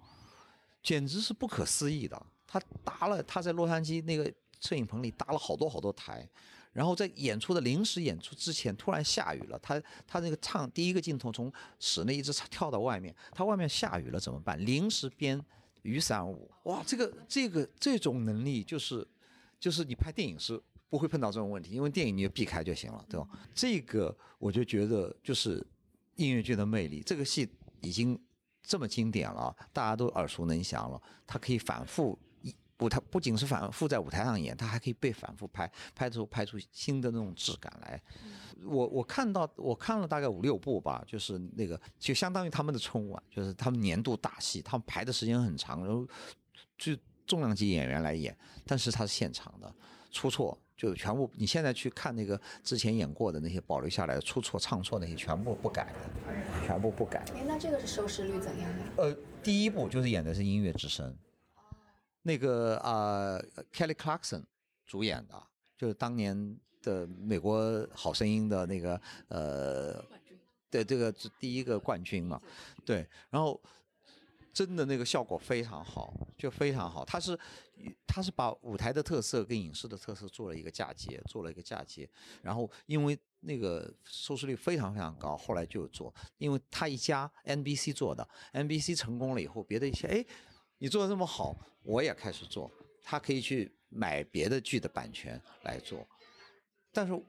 [0.82, 2.22] 简直是不可思议的。
[2.46, 4.30] 他搭了他在洛杉矶那个
[4.64, 6.26] 摄影棚里搭了好多好多台。
[6.72, 9.56] 然后在演出的临时演出之前，突然下雨了。
[9.60, 14.58] 他他那个唱第一个镜头从室内一直跳到外面，他外面下雨了怎么办？
[14.66, 15.40] 临时编
[15.82, 16.50] 雨伞舞。
[16.64, 19.06] 哇，这个这个这种能力就是
[19.60, 23.28] 就是你拍电影是不会碰到这种问题，因为电影你就避开就行了，对吧？
[23.54, 25.64] 这个我就觉得就是
[26.16, 27.00] 音乐剧的魅力。
[27.06, 27.48] 这个戏
[27.82, 28.20] 已经
[28.64, 32.18] 这么经典了，大家都耳熟能详了，它可以反复。
[32.84, 38.00] 舞台不仅是反复在舞台上演，它还可以被反复拍，拍出拍出新的那种质感来。
[38.62, 46.06] 我我看到我看了大概五六部吧，就是那个就相当于他们的春晚，就是他们年度大戏，他们排的时间很长，然后
[46.76, 46.94] 就
[47.26, 49.74] 重量级演员来演，但是他是现场的，
[50.10, 51.30] 出错就全部。
[51.34, 57.24] 你现在去看那个之前演过的那些保留下来的出错唱错那些全部不改的，全部不改。
[57.34, 58.78] 哎，那这个是收视率怎样呀？
[58.98, 61.16] 呃，第一部就是演的是音乐之声。
[62.26, 63.38] 那个啊
[63.70, 64.42] ，Kelly Clarkson
[64.86, 65.40] 主演的，
[65.76, 70.02] 就是当年的美国好声音的那个呃，
[70.70, 72.40] 对这个是第一个冠军嘛，
[72.84, 73.60] 对，然后
[74.54, 77.04] 真的那个效果非常好，就非常好。
[77.04, 77.38] 他是
[78.06, 82.08] 他是把舞台的特色跟影视的特色做了一个嫁接，做了一个嫁接。
[82.40, 90.24] 然后因为那个收视率非常非常高，后来就做，因为他一家 NBC 做的，NBC 成功了以后，别的一些哎。
[90.78, 92.70] 你做的这么好，我也开始做。
[93.06, 96.08] 他可以去买别的剧的版权来做，
[96.90, 97.22] 但是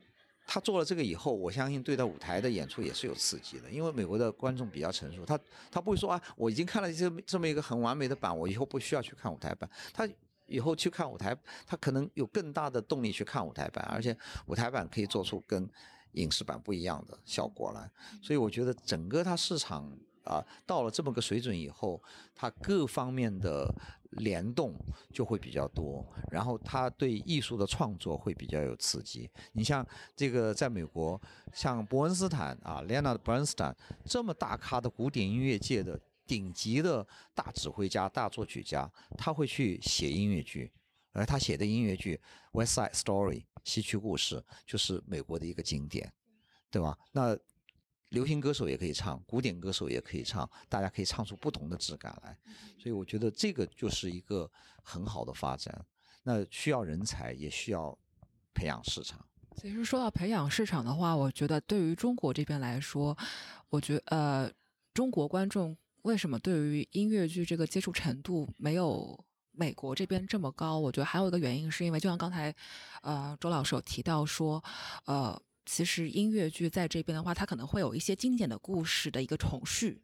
[0.47, 5.37] 他做了这个以后，我相信对待舞台的演出也是有刺激的，因为美国的观众比较成熟，他
[5.69, 9.69] 他不会说啊，我已经看了这这么一个很完美的版，我以后不需要去看舞台版。
[9.93, 10.07] 他
[10.45, 15.69] 以后去看舞台，他可能有更大的动力去看舞台版，而且舞台版可以做出跟
[16.13, 17.91] 影视版不一样的效果来。
[18.23, 19.91] 所以我觉得整个它市场。
[20.25, 22.01] 啊，到了这么个水准以后，
[22.35, 23.73] 它各方面的
[24.11, 24.73] 联动
[25.13, 29.29] 就会比较多，然后它对艺术的创作会比较有刺激。
[29.53, 29.85] 你像
[30.15, 31.19] 这个，在美国，
[31.53, 40.71] 像伯恩斯坦啊，Leonard Bernstein 这么大咖的古典音乐界的顶级的大指挥家、大作曲家，他会去写音乐剧，
[41.11, 42.19] 而他写的音乐剧
[42.59, 46.11] 《West Side Story》西区故事就是美国的一个经典，
[46.71, 46.97] 对吧？
[47.11, 47.37] 那。
[48.15, 52.35] 流行歌手也可以唱，古典歌手也可以唱，大家可以唱出不同的质感来，
[52.79, 54.49] 所以我觉得这个就是一个
[54.81, 55.85] 很好的发展。
[56.23, 57.95] 那需要人才，也需要
[58.53, 59.19] 培养市场。
[59.57, 63.15] 其实说到培养市场的话，我觉得对于中国这边来说，
[63.69, 64.49] 我觉呃，
[64.93, 70.79] 中国观众为什么对于音乐剧这个接触程度没有美国这边这么高？
[70.79, 72.55] 我觉得还有一个原因是因为，就像刚才
[73.01, 74.63] 呃周老师有提到说，
[75.03, 75.39] 呃。
[75.65, 79.99] 其实音乐剧在这边的话，它可能会有一些经典的故事的一个重续，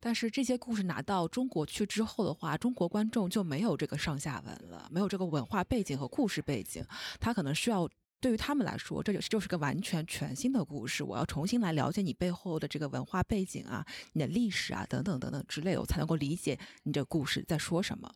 [0.00, 6.84] 但是这些故事拿到中国去之后的话，中国观众就没有这个上下文了，没有这个文化背景和故事背景，
[7.20, 7.88] 他可能需要
[8.20, 18.12] 对于他们来说，这就就是个完全全新的故事，我要重新来了解你背后的这个文化背景啊，你的历史啊，等等等等之类的，我才能够理解你这故事在说什么。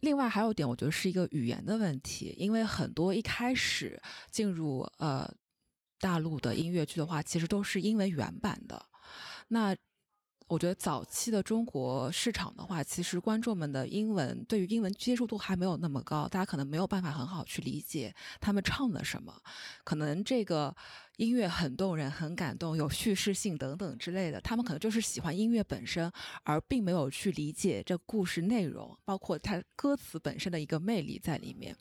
[0.00, 5.28] 另外还有一点，我觉得是一个语言的问题，因为很多一开始进入呃
[5.98, 8.86] 大陆的音乐剧的话，其实都是英文原版的。
[9.48, 9.74] 那
[10.48, 19.32] 我觉得早期的中国市场的话，其实观众们的英文对于英文接受度还没有那么高，大家可能没有办法很好去理解他们唱的什么，
[19.84, 20.74] 可能这个。
[21.18, 24.40] 音乐很动人，很感动，有叙事性等等之类的。
[24.40, 26.08] 他们可能就是喜欢音乐本身，
[26.44, 31.76] 而并没有去理解这故事内容，包括它歌词本身的一个魅力在里面。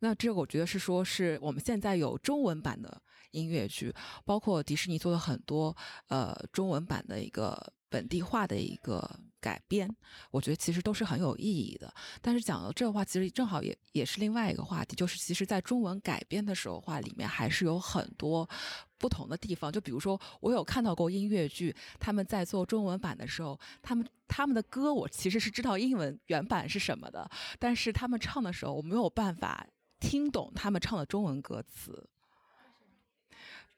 [0.00, 3.00] 那这个我觉得是说，是我们现在有中文版的
[3.30, 3.90] 音乐剧，
[4.26, 5.74] 包括迪士尼做了很多
[6.08, 7.58] 呃中文版的一个
[7.94, 9.08] 本地化的一个。
[9.44, 9.86] 改编，
[10.30, 11.92] 我觉得其实都是很有意义的。
[12.22, 18.48] 但是讲到这话，其实正好也也是另外一个话题，就是其实，在中文改编的时候，话里面还是有很多
[18.96, 19.70] 不同的地方。
[19.70, 29.66] 就比如说，我有看到过音乐剧，他们在做中文版的时候，他们他们的歌，我其实是知道英文原版是什么的，但是他们唱的时候，我没有办法
[30.00, 32.08] 听懂他们唱的中文歌词。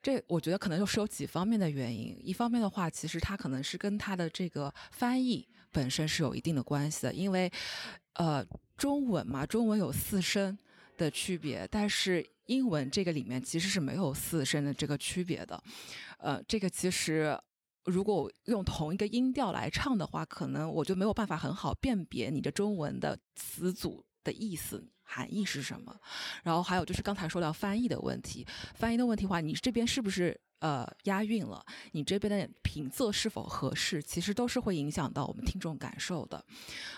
[0.03, 2.17] 这我觉得可能就是有几方面的原因。
[2.23, 5.49] 一方面的话，其实它可能是跟它的这个翻译。
[5.73, 7.53] 本身是有一定的关系的，因为，
[8.15, 8.43] 呃，
[8.79, 10.57] 中文嘛，中文有四声
[10.97, 15.63] 的区别，但是英文这个里面其实是没有四声的这个区别的，
[16.17, 17.39] 呃，这个其实
[17.85, 25.95] 如果用同一个音调来唱的话，可能我就没有办法很好辨别你的中文的词组的意思含义是什么。
[26.43, 30.39] 然后还有就是刚才说到翻译的问题，翻译的问题话，你这边是不是？
[30.59, 31.63] 呃，押韵了，
[31.93, 36.43] 你这边的平仄是否合适，其实都是会影响到我们听众感受的。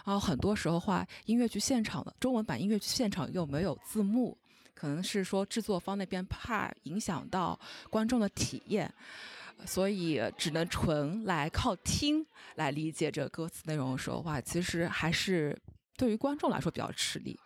[0.04, 4.38] 然后很多时候话，音乐剧现场的中文版音乐剧现场又没有字幕，
[4.74, 7.58] 可能是说制作方那边怕影响到
[7.90, 8.94] 观众的体验，
[9.66, 15.60] 所以只能纯来靠听来理解这歌词内容的时候话，其实还是
[15.98, 17.38] 对于观众来说比较吃力。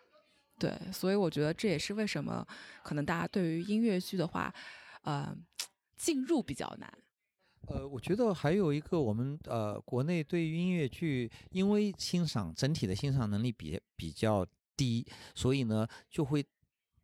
[0.61, 2.47] 对，所以我觉得这也是为什么
[2.85, 4.55] 可能大家对于音乐剧的话，
[5.03, 5.37] 呃。
[5.95, 6.93] 进入比较难，
[7.69, 14.45] 呃，我觉得还有一个，我们呃，国内对于音乐剧，因为欣赏整体的欣赏能力比比较
[14.77, 16.45] 低，所以呢，就会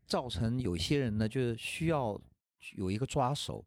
[0.04, 2.20] 造成有些人呢，就是需要
[2.74, 3.64] 有一个抓手。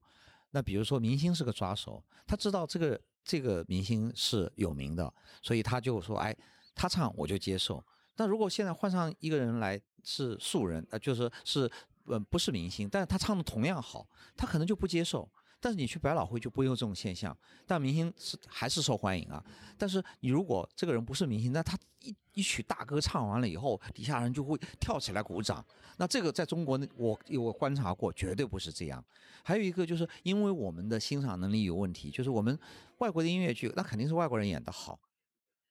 [0.49, 6.35] 那比如说明星是个抓手，他知道这个这个明星是有名的，所以他就说，哎，
[6.75, 7.83] 他唱我就接受。
[8.17, 11.71] 那如果现在换上一个人来是素人，呃，就是是。
[12.07, 14.05] 嗯，不是明星，但是他唱的同样好，
[14.35, 15.29] 他可能就不接受。
[15.59, 19.41] 但是你去百老汇就不会有这种现象，但明星是还是受欢迎啊。
[19.77, 25.63] 但是你如果这个人不是明星，那他一一曲大歌唱完了以后，底下人就会跳起来鼓掌。
[25.97, 29.01] 那这个在中国，我我观察过，绝对不是这样。
[29.43, 32.57] 还有一个就是因为我们的欣赏能力有问题，就是我们
[32.97, 34.99] 外国的音乐剧，那肯定是外国人演的好，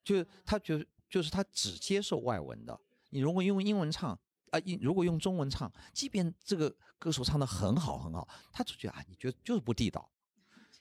[0.04, 2.80] 就是他就就是他只接受外文的。
[3.10, 4.18] 你如果用英文唱。
[4.50, 10.10] 啊，如果用中文唱，即便这个歌手唱的很好很好，他就觉得啊，你觉得就是不地道，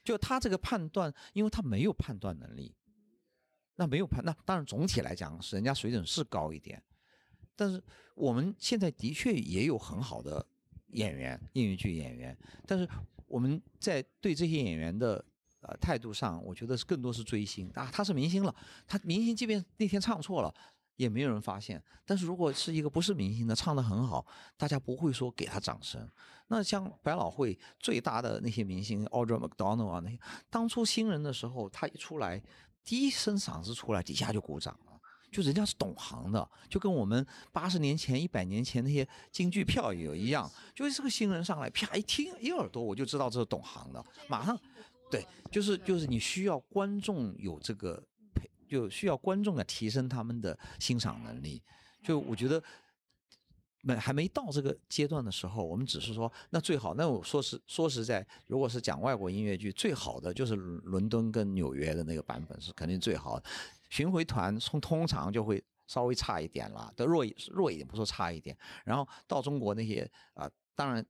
[0.02, 2.74] 就他这个判断，因为他没有判断能力。
[3.76, 6.82] 那没有判，那当然总体来讲是人家水准是高一点，
[7.54, 7.80] 但是
[8.16, 10.44] 我们现在的确也有很好的
[10.88, 12.88] 演员，音乐剧演员，但是
[13.28, 15.24] 我们在对这些演员的
[15.62, 18.54] 呃态度上，我觉得是更多是追星啊，他是明星了，
[18.86, 20.54] 他明星即便那天唱错了。
[20.96, 24.26] 也没有人发现，但是如果是一个不是明星的唱得很好，
[24.58, 26.06] 大家不会说给他掌声。
[26.48, 30.18] 那像百老汇最大的那些明星，Audrey McDonald 啊，那些
[30.50, 32.42] 当初新人的时候，他一出来，
[32.84, 35.00] 第一声嗓子出来，底下就鼓掌了，
[35.32, 44.54] 就人家是懂行的，就跟我们八十年前、一百年前那些京剧票友一样，就是这个新人上来，啪一听一耳朵，我就知道这是懂行的，马上，
[45.10, 48.02] 对，就是就是你需要观众有这个。
[48.68, 51.60] 就需要观众来提升他们的欣赏能力。
[52.04, 52.62] 就我觉得，
[53.82, 56.94] 没还没到这个阶段的时候，我们只是说，那最好。
[56.94, 63.44] 那我说实说实在，如果是讲外国音乐剧，最好的就是伦敦跟纽约的那个版本是肯定最好的。
[63.88, 68.56] 巡回团从通常就会稍微差一点了，都弱弱一点，不说差一点。
[68.84, 71.04] 然后到中国那些啊，当然。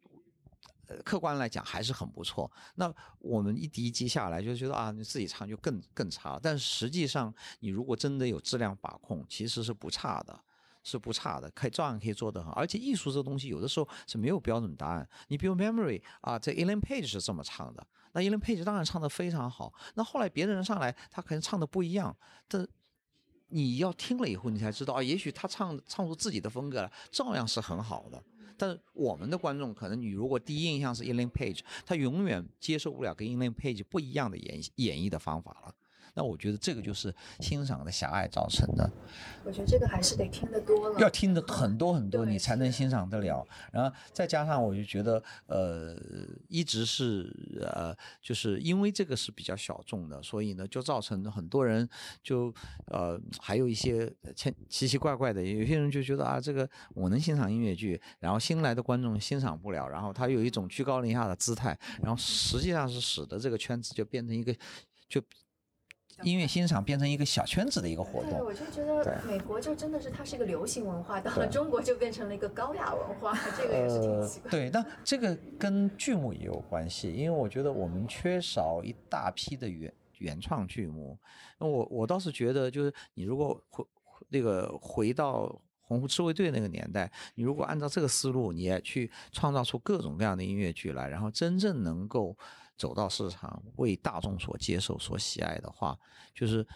[1.04, 2.50] 客观来讲还是很不错。
[2.74, 6.40] 那我们一第一季下来就觉得啊，你自己唱就更更差了。
[6.42, 10.38] 但是实际上，你如果真的有质量把控，其实是不差的，
[10.82, 12.52] 是不差的，可以照样可以做得很。
[12.52, 15.08] 而且艺术这东西有的时候是没有标准答案。
[15.28, 19.72] 你比如 Memory 啊，这 Ellen Page 是这么唱的，那 Ellen Page 当然唱得非常好。
[19.94, 22.16] 那后来别的人上来，他可能唱的不一样，
[22.48, 22.66] 但
[23.48, 28.22] 你要听了以后，你才知道啊，也许他唱唱出自己的风格来，照样是很好的。
[28.60, 35.74] 但是我们的观众可能，你如果第一印象是 Elaine Page，他永远接受不了跟 Elaine Page 不一样的演演绎的方法了。
[36.14, 38.90] 那我觉得这个就是欣赏的狭隘造成的。
[39.44, 43.46] 我觉得这个还是得听得多了，要听得很多很多，你才能欣赏得了。
[43.72, 45.96] 然后再加上，我就觉得，呃，
[46.48, 51.88] 一直是呃，就是因为这个是比较小众的，所以呢，就造成很多人
[52.22, 52.52] 就
[52.86, 54.06] 呃，还有一些
[54.36, 64.54] 奇奇奇怪怪的，有些人就觉得啊，这个我能欣赏音乐剧，然后新来的观众欣赏不了，然后他有一种居高临下的姿态，然后实际上是使得这个圈子就变成一个
[65.08, 65.22] 就。
[66.22, 74.50] 音乐欣赏变成一个小圈子的一个活动，对，我就觉得美国就真的是它是一个流行文化，到了中国就变成了一个高雅文化，这个也是挺奇怪。
[74.50, 81.18] 对，那这个跟剧目也有关系，因为我觉得我们缺少一大批的原原创剧目。
[81.58, 83.84] 那我我倒是觉得，就是你如果回
[84.28, 92.36] 那个回到红湖赤卫队那个年代，你如果按照这个思路，你也去创造出各种各样的音乐剧来，然后真正能够。
[92.80, 95.94] 走到市场为大众所接受、所喜爱的话，
[96.34, 96.66] 就是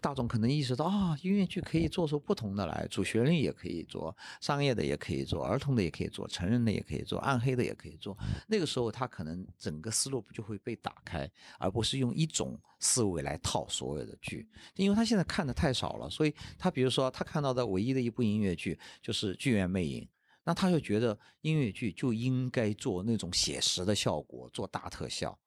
[0.00, 8.16] 大众可能意识到啊，音乐剧可以做出不同的来，主旋律也可以做，商业的也可以做，儿童的也可以做，成人的也可以做，暗黑的也可以做。
[8.46, 11.28] 那个时候，他可能整个思路不就会被打开，
[11.58, 14.48] 而不是用一种思维来套所有的剧。
[14.76, 20.02] 因为他现在看的太少了，所以他比如说他看到的唯一的一部音乐剧就是《剧院魅影》。
[20.44, 25.38] 那他就觉得音乐剧就应该做那种写实的效果，做大特效，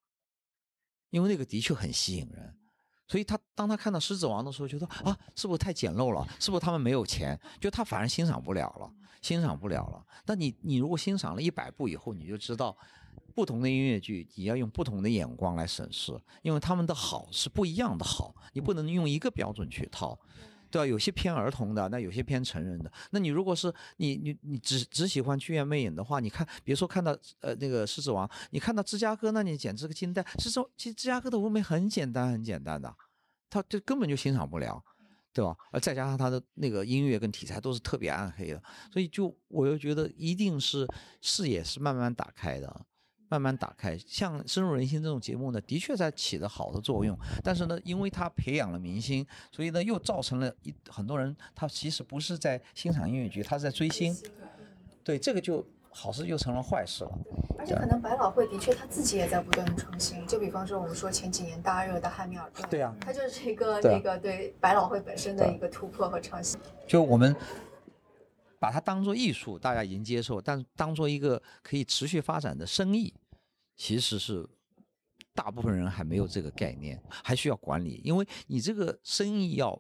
[1.12, 2.58] 因为那个的确很吸引人。
[3.08, 6.28] 所以他当他看到《狮子王》的时候，觉得啊，是不是太简陋了？
[6.42, 7.40] 是不是他们没有钱？
[7.62, 10.06] 就他反而欣赏不了了，欣赏不了了。
[10.26, 12.78] 那你你如果欣赏了一百部以后，你就知道
[13.34, 20.20] 不同的音乐剧，你要用不同的眼光来审视，因为他们的好是不一样的好，你不能用一个标准去套。
[20.70, 20.86] 对吧？
[20.86, 22.92] 有些偏儿童的，那有些偏成人的。
[23.12, 30.26] 那你如果是你你你只只喜欢剧院魅影的话，你看，别说看到呃那个狮子王，你看到芝加哥，那你简直个惊呆。
[30.40, 32.94] 是说，其实芝加哥的舞美很简单，很简单的，
[33.50, 34.84] 他就根本就欣赏不了，
[35.34, 35.56] 对吧？
[35.72, 38.62] 而再加上他的那个音乐跟题材都是特别暗黑的，
[38.92, 40.88] 所以就我又觉得一定是
[41.22, 42.86] 视野是慢慢打开的。
[43.30, 47.18] 慢慢打开，像深入人心这种节目呢，的确在起着好的作用。
[47.44, 54.16] 但是呢，因为它培养了明星，所以呢，又造成了一很多人他其实不是在欣赏音乐剧，他是在追星。
[55.04, 57.12] 对，这个就好事又成了坏事了。
[57.60, 60.26] 而且可能百老汇的确他自己也在不断的创新。
[60.26, 66.60] 就比方说我们说前几年大热的《汉密尔顿》，对呀，它就是一个那个对百老汇本身的一个突破和创新。
[66.88, 67.36] 就我们。
[68.60, 73.14] 把它当做艺术，大家已经接受；但当做一个可以持续发展的生意，
[73.76, 74.48] 其实是
[75.34, 78.02] 大部分人还没有这个概念，还需要管理。
[78.04, 79.80] 因为你这个生意要，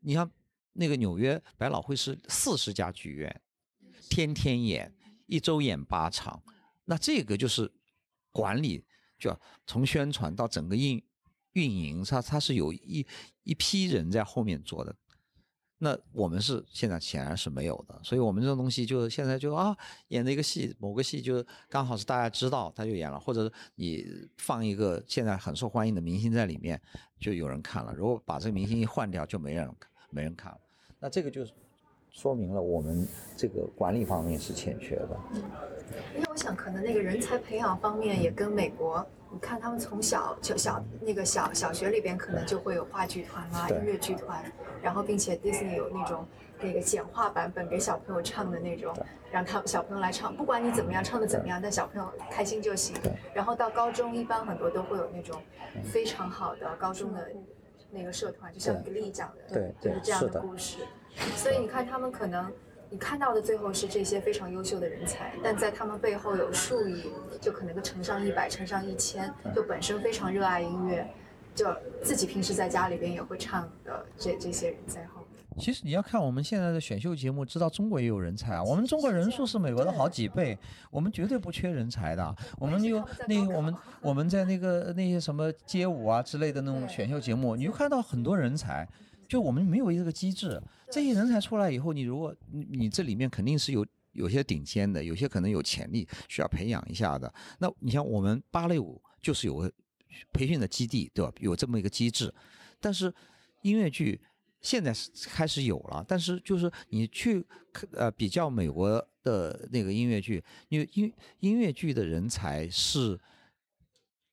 [0.00, 0.30] 你像
[0.74, 3.40] 那个纽约百老汇是四十家剧院，
[4.08, 4.94] 天天演，
[5.26, 6.42] 一周演八场，
[6.84, 7.72] 那这个就是
[8.30, 8.84] 管理，
[9.18, 11.02] 就要从宣传到整个运
[11.54, 13.04] 运营，它它是有一
[13.42, 14.94] 一批人在后面做的。
[15.84, 19.76] 那我们是现在显然是没有的，所以我们这种东西就是现在就啊
[20.08, 24.06] 演的一个戏，某个戏就刚好是大家知道他就演了，或者你
[24.36, 26.80] 放一个现在很受欢迎的明星在里面，
[27.18, 27.92] 就有人看了。
[27.96, 29.68] 如果把这个明星一换掉，就没人
[30.10, 30.58] 没人看了。
[31.00, 31.44] 那这个就
[32.12, 33.04] 说明了我们
[33.36, 35.20] 这个管理方面是欠缺的。
[36.14, 39.04] 因为我想，可能那个人才培养方面也跟美国。
[39.32, 44.44] 你看，他们从小就小那个小小学里边，可能就会有话剧团啊、音乐剧团，
[44.82, 46.26] 然后并且 Disney 有那种
[46.60, 48.94] 那个简化版本给小朋友唱的那种，
[49.30, 52.94] 让他们小朋友来唱，不管你怎么样唱的怎么样，但小朋友开心就行。
[53.32, 55.40] 然后到高中，一般很多都会有那种
[55.82, 57.26] 非常好的高中的
[57.90, 60.78] 那个社团，就像那个丽讲的，对就是这样的故事。
[61.36, 62.52] 所以你看，他们可能。
[62.92, 71.10] 你看到的最后是这些非常优秀的人才，但在他们背后有数亿，就可能个乘上一百，乘上一千，就本身非常热爱音乐，
[71.54, 75.42] 就自己平时在家里边也会唱的这这些人在后面。
[75.58, 78.62] 其实你要看我们现在的选秀节目，知道中国也有人才啊。
[78.62, 80.58] 我们中国人数是美国的好几倍，
[80.90, 82.36] 我们绝对不缺人才的。
[82.58, 88.86] 我们有那我们我们在那个那些什么街舞啊之类的那种选秀节目，你就看到很多人才。
[89.32, 97.32] 就我们没有一个机制，这些人才出来以后，你如果你你这里面肯定是有有些顶尖的，有些可能有潜力需要培养一下的。
[97.58, 99.72] 那你像我们芭蕾舞就是有个
[100.34, 101.32] 培训的基地，对吧？
[101.38, 102.30] 有这么一个机制。
[102.78, 103.10] 但是
[103.62, 104.20] 音乐剧
[104.60, 107.42] 现在是开始有了，但是就是你去
[107.92, 111.10] 呃比较美国的那个音乐剧，因为音
[111.40, 113.18] 音乐剧的人才是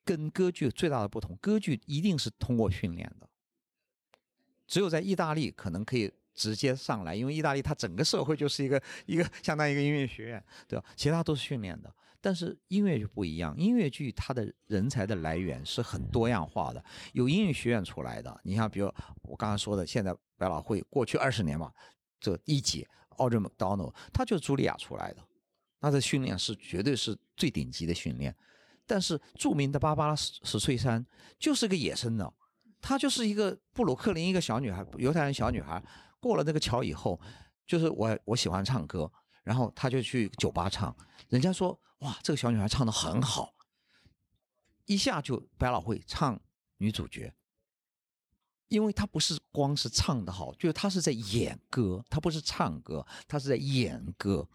[0.03, 3.28] 跟歌剧最大的不同，歌剧一定是通过训练的。
[4.69, 10.85] 只有在意大利可能可以直接上来，因为意大利它整个社会就是一个一个相当于一个音乐学院，对吧？
[10.95, 11.91] 其他都是训练的，
[12.21, 16.81] 但是音乐就不一样，音乐剧它的人才的来源是很多样化的，
[17.13, 18.85] 有音乐学院出来的，你像比如
[19.23, 21.73] 我刚刚说的，现在百老汇过去二十年嘛，
[22.19, 25.21] 这一姐奥瑞麦当劳，他就是茱莉亚出来的，
[25.81, 28.33] 她的训练是绝对是最顶级的训练，
[28.85, 31.03] 但是著名的芭芭拉史翠珊
[31.39, 32.31] 就是个野生的。
[32.81, 35.83] 她就是一个布鲁克林一个小女孩，犹太人小女孩。
[36.19, 37.19] 过了那个桥以后，
[37.65, 39.09] 就是我我喜欢唱歌，
[39.43, 40.95] 然后她就去酒吧唱。
[41.29, 43.53] 人家说哇，这个小女孩唱的很好，
[44.85, 46.39] 一下就百老汇唱
[46.77, 47.33] 女主角。
[48.67, 54.47] 因为她不是光是唱的好，就是她是在演歌，她不是唱歌，她是在演歌。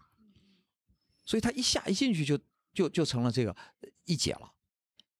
[1.25, 2.39] 所以她一下一进去就
[2.73, 3.55] 就就成了这个
[4.05, 4.53] 一姐了。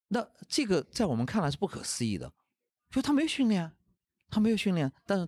[0.09, 2.31] 那这个在我们看来是不可思议的。
[2.89, 3.71] 就他没有训练，
[4.29, 5.27] 他没有训练，但是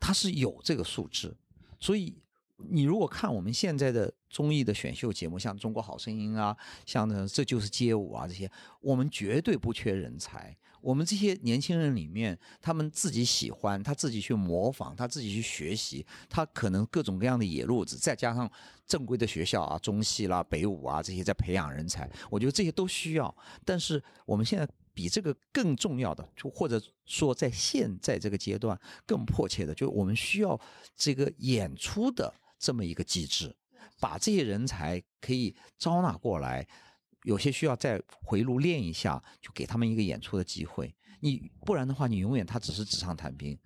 [0.00, 1.36] 他是有这个素质。
[1.78, 2.16] 所以
[2.56, 8.50] 你如果看我们现在的综艺的选秀节目，像《中国好声音》啊，像《这就是街舞》啊这些，
[8.80, 10.56] 我们绝对不缺人才。
[10.80, 18.50] 我们这些年轻人里面，他们自己喜欢，他自己去模仿，他自己去学习，他可能各种各样的野路子，再加上
[18.86, 23.32] 正规的学校啊，中戏啦、北舞啊这些在培养人才，我觉得这些都需要。
[23.64, 24.66] 但是我们现在。
[24.94, 30.60] 比这个更重要的，就或者说在现在这个阶段更迫切的，就我们需要
[30.94, 33.56] 这个演出的这么一个机制，
[33.98, 36.66] 把这些人才可以招纳过来，
[37.24, 40.94] 有些需要再回炉练一下，就给他们一个演出的机会。
[41.20, 43.58] 你不然的话，你永远他只是纸上谈兵，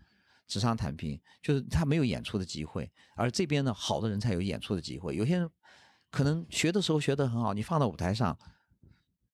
[0.46, 2.88] 纸上谈兵，就是他没有演出的机会。
[3.16, 5.16] 而这边呢，好的人才有演出的机会。
[5.16, 5.50] 有些人
[6.10, 8.38] 可能学的时候学得很好，你放到舞台上，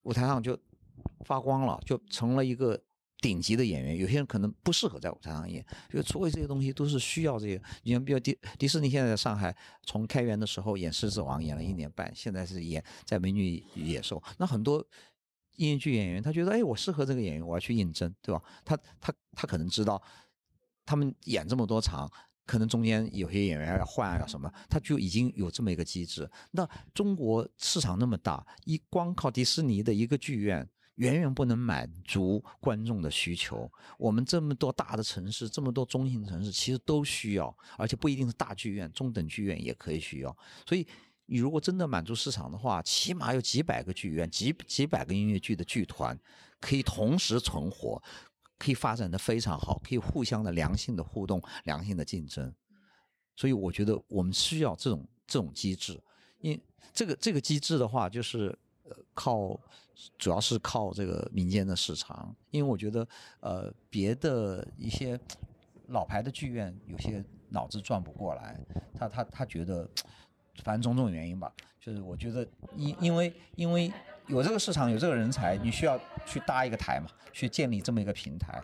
[0.05, 0.59] 舞台上就。
[1.25, 2.81] 发光了，就成了一个
[3.21, 3.97] 顶级的演员。
[3.97, 7.63] 有些人可能不适合在舞台上演，就所有这些东西都是需要这些。
[7.83, 14.19] 你像比如迪迪士尼现在在上海，从开园的时候演《狮子王》演了一年半，现在是演在《美女与野兽》。
[14.39, 14.85] 那很多
[15.57, 18.43] 音乐剧演员他觉得，哎，我适合这个演员，我要去应征，对吧？
[18.65, 20.03] 他他他可能知道，
[20.85, 22.11] 他们演这么多场。
[22.45, 26.29] 可能中间有些演员要换啊什么，他就已经有这么一个机制。
[26.51, 30.69] 那中国市场那么大，一光靠迪士尼的一个剧院。
[31.03, 33.69] 远远不能满足观众的需求。
[33.99, 40.37] 我们这么多大的城市，这么多中型城市，其实都需要，而且不一定是大剧院，中等剧院也可以需要。
[40.65, 40.87] 所以，
[41.27, 46.17] 你如果真的满足市场的话，起码有几百个剧院，几几百个音乐剧的剧团，
[46.61, 48.01] 可以同时存活，
[48.57, 52.55] 可以发展的非常好，可以互相的良性的互动、良性的竞争。
[53.35, 56.01] 所以，我觉得我们需要这种这种机制。
[56.39, 56.61] 因
[56.93, 59.61] 这个这个机制的话，就是呃靠。
[60.19, 63.07] 主要是靠这个民间的市场，因为我觉得，
[63.41, 65.19] 呃，别的一些
[65.89, 68.59] 老牌的剧院有些脑子转不过来，
[68.95, 69.89] 他他他觉得，
[70.65, 73.93] 反正种种原因吧，就是我觉得，因因为因为
[74.29, 78.63] 有这个市场有这个人才，你需要去搭一个台嘛，去建立这么一个平台，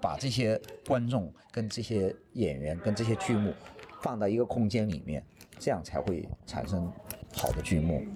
[0.00, 3.52] 把这些观众跟这些演员跟这些剧目
[4.00, 5.24] 放到一个空间里面，
[5.58, 6.90] 这样才会产生
[7.34, 8.06] 好的剧目。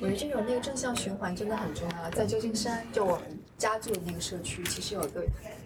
[0.00, 2.10] 我觉得这种那个正向循环真的很重要。
[2.10, 5.24] 在旧金山，就我们家住的那个社区，其实有一个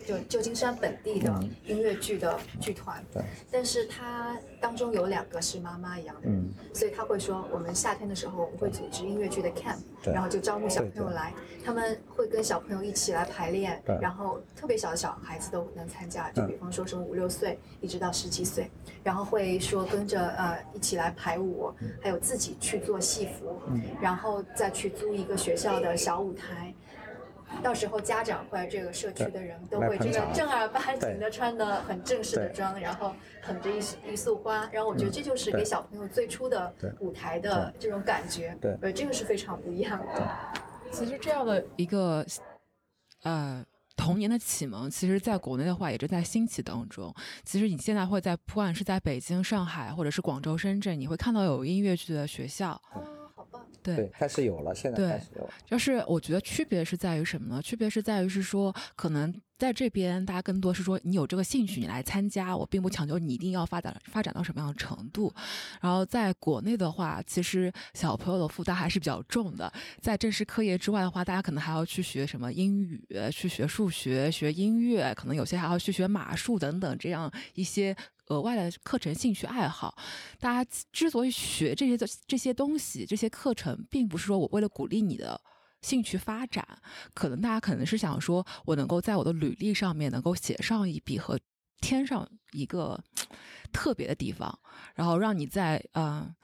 [0.08, 1.30] 就旧金山本地的
[1.66, 6.48] 音乐剧的剧团，对，但是他当中有两个是妈妈一样的人，嗯。
[6.72, 10.14] 所以他会说，我们夏天的时候我们会组织音乐剧的 camp，对。
[10.14, 18.70] 然后就招募小朋友来，他们会跟小朋友一起来排练对，然后特别小的小孩子都能参加，就嗯比方说什么五六岁一直到十几岁，
[19.04, 23.82] 然后会说跟着呃一起来排舞，还有自己去做戏服，嗯。
[24.00, 26.72] 然后再去租一个学校的小舞台。
[27.62, 33.78] 到时候家长或者这个社区的人都会这个正儿八经的穿的很正式的对妆，然后捧着一
[34.12, 40.28] 一束花，然后我觉得这就是给小朋友最初的舞台的这种感觉，对呃，这个是非常不一样的。
[40.92, 42.24] 其实这样的一个
[43.24, 43.64] 呃
[43.96, 47.12] 童年的启蒙，其实在国内的话也正在兴起当中。
[47.44, 52.80] 其实你现在会在不管是在北京、上海，或者是广州、深圳，你会看到有音乐剧的学校。
[53.94, 55.50] 对，对，开始有了，现在对开始有了。
[55.66, 57.62] 就是我觉得区别是在于什么呢？
[57.62, 65.34] 区别是在于是说，可能在这边大家更多是说你有这个兴趣，你来参加，我并不强求你一定要发展发展到什么样的程度。
[65.80, 69.72] 然后在国内的话，其实小朋友的负担还是比较重的。
[70.00, 77.96] 在正式课业之外的话，大家可能还要去学什么英语、去学数学、学音乐，可能有些还要去学马术等等这样一些。
[78.28, 79.96] 额外的课程、兴趣爱好，
[80.38, 85.40] 大家之所以学这些这些东西、这些课程，并不是说我为了鼓励你的
[85.82, 86.66] 兴趣发展，
[87.14, 91.38] 可能大家可能是想说，我能够在我的履历上面能够写上一笔和
[91.80, 93.02] 添上一个
[93.72, 94.58] 特别的地方，
[94.94, 96.34] 然后让你在嗯。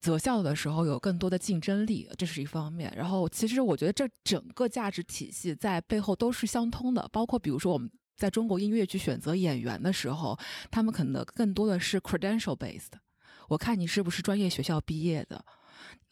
[0.00, 2.92] 择校的时候有更多的竞争力，这是一方面。
[2.96, 10.36] 然后，其实我觉得这整个价值体系在背后都是相通的，包括比如说我们在中国音乐剧选择演员的时候，
[10.72, 12.90] 他们可能更多的是 credential based。
[13.46, 15.44] 我看你是不是专业学校毕业的，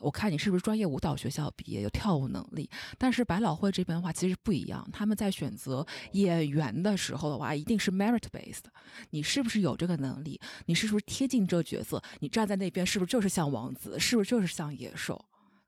[0.01, 2.69] 我看你是不是专业舞蹈学校毕业，有跳舞能力。
[2.99, 8.65] 但是百老汇这边的话其实不一样，他们在选择演员的时候的话，一定是 merit based。
[9.11, 10.41] 你是不是有这个能力？
[10.67, 12.03] 你是不是贴近这个角色？
[12.21, 14.01] 你站在那边是不是就是像王子？
[14.01, 15.23] 是不是就是像野兽？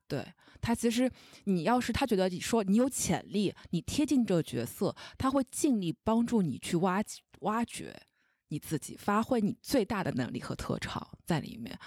[0.09, 0.27] 对
[0.61, 1.11] 他，其实
[1.45, 7.03] 你要是他觉得你说你有潜力，你贴近这个角色，他会尽力帮助你去挖
[7.41, 7.95] 挖掘
[8.49, 11.79] 你自己，发挥你最大的能力和特长在里面，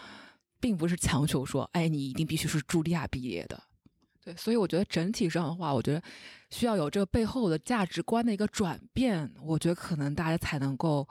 [0.66, 3.62] 并不是强求说，哎，你一定必须是茱莉亚毕业的。
[4.24, 6.02] 对，所以我觉得整体上的话，我觉得
[6.50, 11.08] 需要有这个背后的价值观的一个转变，我觉得可能大家才能够。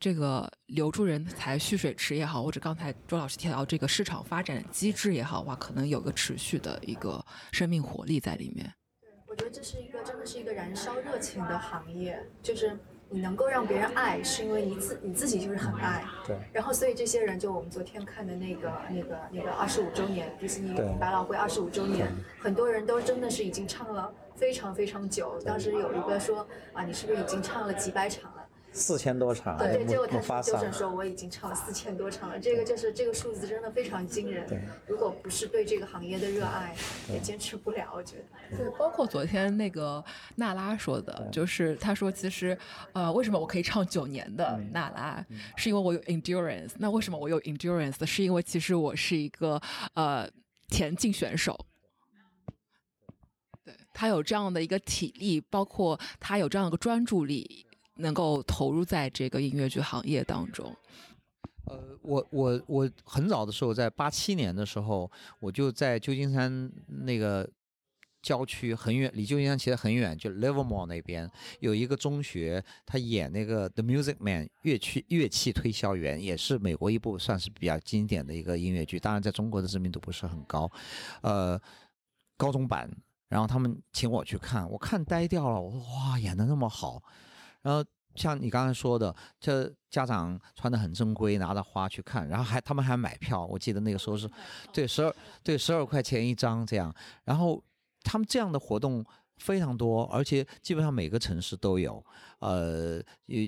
[0.00, 7.22] 这个留住人才、蓄水池也好，或者刚才周老师提到这个市场发展机制也好，哇，可能有个持续的一个
[7.52, 8.72] 生命活力在里面。
[9.28, 12.78] 我觉得这是一个真的是一个燃烧热情的行业，就是
[13.12, 16.04] 你能够让别人爱，是因为你自你自己就是很爱。
[16.24, 16.36] 对。
[16.52, 22.06] 然后，所以这些人就我们昨天看的那个那个那个二十五周年迪士尼百老汇二十五周年，
[22.38, 25.40] 很多人都真的是已经唱了非常非常久。
[25.44, 28.39] 当时有一个说啊，你是不是已经唱了几百场了？
[28.72, 34.60] 四千多场，对对，结果他木发萨纠正说我已经唱了四千多场了，这个就是这个数字真的非常惊人对。
[34.86, 36.74] 如果不是对这个行业的热爱，
[37.12, 38.56] 也坚持不了，我觉得。
[38.56, 40.02] 对，包括昨天那个
[40.36, 42.56] 娜拉说的，就是她说其实，
[42.92, 45.24] 呃，为什么我可以唱九年的嗯娜拉，
[45.56, 46.70] 是因为我有 endurance。
[46.78, 48.06] 那为什么我有 endurance？
[48.06, 49.60] 是因为其实我是一个
[49.94, 50.28] 呃
[50.68, 51.58] 田径选手。
[53.64, 57.66] 对他有这样的一个体力，包括他有这样的一个专注力。
[58.00, 60.74] 能够投入在这个音乐剧行业当中。
[61.66, 67.48] 呃，我我我很早的时候，在八七年的时候，我就在旧金山那个
[68.22, 71.30] 郊区很远，离旧金山其实很远，就 Livermore 那边
[71.60, 80.70] 有一个中学，他演那个 The Music Man 乐器乐器推销员，也是美国一部算是比较经典的一个音乐剧，当然在中国的知名度不是很高，
[81.22, 81.60] 呃，
[82.36, 82.90] 高中版。
[83.28, 87.00] 然后他们请我去看，我看呆掉了，我说哇，演的那么好。
[87.62, 87.84] 然后
[88.14, 94.30] 像你刚才说的，这家长穿的很正规，拿着花去看，然后还他们还买票，我记得那个时候是，
[94.72, 96.94] 对十二对十二块钱一张这样，
[97.24, 97.62] 然后
[98.02, 99.04] 他们这样的活动
[99.40, 102.04] 非常多，而且基本上每个城市都有，
[102.40, 103.02] 呃，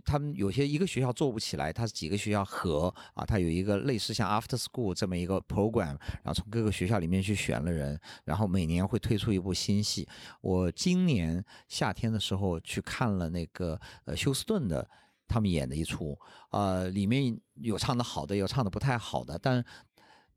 [0.04, 10.08] 他们有些一个学校做不起来，它是几个学校合啊，它有一个类似像 After School 这么一个 program，然后从各个学校里面去选了人，然后每年会推出一部新戏。
[10.40, 14.88] 我今年夏天的时候去看了那个呃休斯顿的
[15.28, 16.18] 他们演的一出，
[16.50, 19.64] 呃，里面有唱的好的，有唱的不太好的，但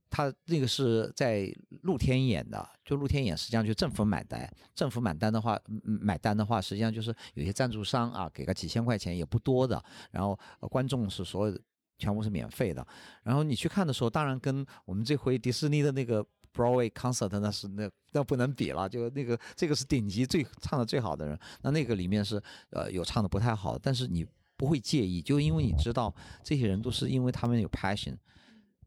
[0.09, 4.49] 他那个是在露天演的，就露天演，实际上就政府买单。
[4.73, 9.83] 政府买单的话，买单的话，实际上就是有些赞助商啊，给个几千块钱也不多的。
[10.11, 10.39] 然后
[10.69, 11.59] 观众是所有的
[11.97, 12.85] 全部是免费的。
[13.23, 18.87] 然后你去看的时候，当然跟我们这回迪士尼的那个 Broadway concert 那是那那不能比了。
[18.87, 24.25] 就那个这个是顶级最唱的最好的人，那那个里面是呃有唱的不太好，但是你
[24.55, 28.15] 不会介意，就因为你知道这些人都是因为他们有 passion。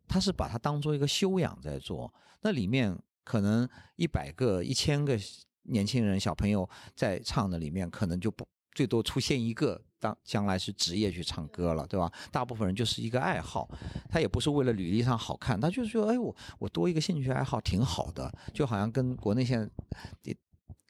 [0.09, 5.19] 他是把它当做一个修养在做，那里面可能一百个、一千个
[5.65, 12.11] 年轻人、小朋友在唱的里面，可能就不最多出现一个当将来是职业去唱歌了，对吧？
[12.33, 13.69] 大部分人就是一个爱好，
[14.09, 19.61] 他也不是为了履历上好看，他就是说，哎，我我多一个兴趣爱好挺好的，就好像跟国内现
[20.23, 20.35] 在。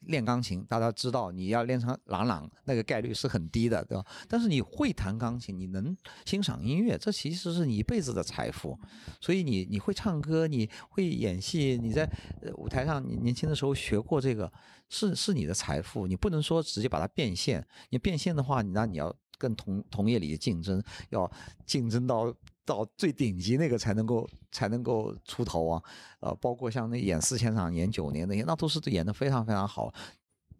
[0.01, 4.05] 练钢琴，大家知道你要练成朗朗，那个概率是很低的，对吧？
[4.29, 8.79] 但是你会弹钢琴，你能欣赏音乐，这其实是你一辈子的财富。
[9.21, 12.09] 所以你你会唱歌，你会演戏，你在
[12.55, 14.51] 舞台上，你年轻的时候学过这个，
[14.89, 16.07] 是是你的财富。
[16.07, 21.31] 你不能说直接把它变现，你变现的话，那你要跟同同业里的竞争，要
[21.67, 22.35] 竞争到。
[22.69, 25.83] 到最顶级那个才能够才能够出头啊，
[26.21, 29.93] 呃，包括像那演四千场、演九年那些，那都是演的非常非常好。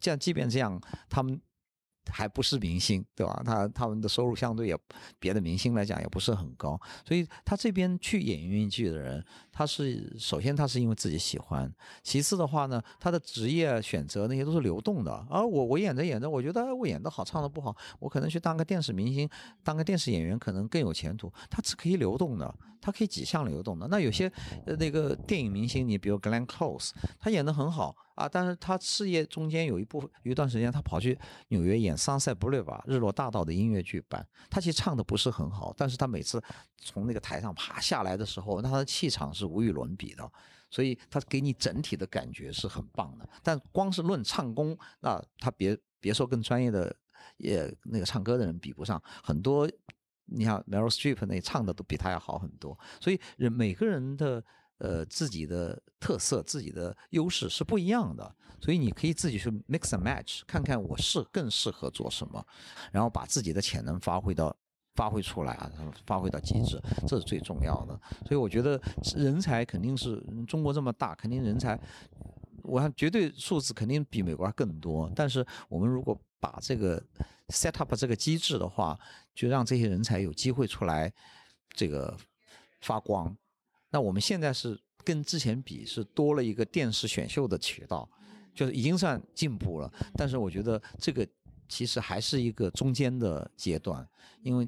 [0.01, 0.81] 这样，即便这样，
[1.11, 1.39] 他们。
[2.11, 3.43] 还不是明星，对吧？
[3.45, 4.77] 他他们的收入相对也
[5.19, 15.27] 别的明星来讲也不是很高，所以他这边去演音乐剧的人，他是首先他是因为自己喜欢，其次的话呢，他的职业选择那些都是流动的。
[15.31, 19.29] 而我我演着演着，我觉得我演的好，唱的不好，我可能去当个电视明星，
[19.63, 21.33] 当个电视演员可能更有前途。
[21.51, 23.87] 他是可以流动的，他可以几项流动的。
[23.89, 24.31] 那有些
[24.79, 26.91] 那个电影明星，你比如 Glenn Close，
[27.21, 27.95] 他演的很好。
[28.19, 28.29] 啊！
[28.29, 31.17] 但是他事业中间有一部分有一段时间，他跑去
[31.49, 34.27] 纽约演《Sunset Boulevard》日落大道的音乐剧版。
[34.51, 36.43] 他其实唱的不是很好，但是他每次
[36.77, 40.29] 从那个台上爬下来的时候，那他的气场是无与伦比的，
[40.69, 43.29] 所以他给你整体的感觉是很棒的。
[43.41, 46.93] 但光是论唱功，那他别别说跟专业的
[47.37, 49.71] 也那个唱歌的人比不上，很多
[50.25, 52.77] 你像 Meryl Streep 那唱的都比他要好很多。
[53.01, 54.45] 所以人每个人的。
[54.79, 62.45] 呃，自己的特色、自己的优势是不一样的，所以你可以自己去 mix and match，看看我是更适合做什么，
[62.93, 64.57] 然后把自己的潜能发挥到
[64.95, 65.71] 发挥出来啊，
[66.07, 68.01] 发挥到极致，这是最重要的。
[68.27, 68.81] 所以我觉得
[69.17, 71.79] 人才肯定是中国这么大，肯定人才，
[72.63, 75.11] 我看绝对数字肯定比美国更多。
[75.15, 77.03] 但是我们如果把这个
[77.49, 78.97] set up 这个机制的话，
[79.35, 81.13] 就让这些人才有机会出来，
[81.71, 82.17] 这个
[82.81, 83.37] 发光。
[83.91, 88.09] 那我们现在是跟之前比是多了一个电视选秀的渠道，
[88.55, 89.91] 就是已经算进步了。
[90.15, 91.27] 但是我觉得这个
[91.69, 94.07] 其实还是一个中间的阶段，
[94.43, 94.67] 因为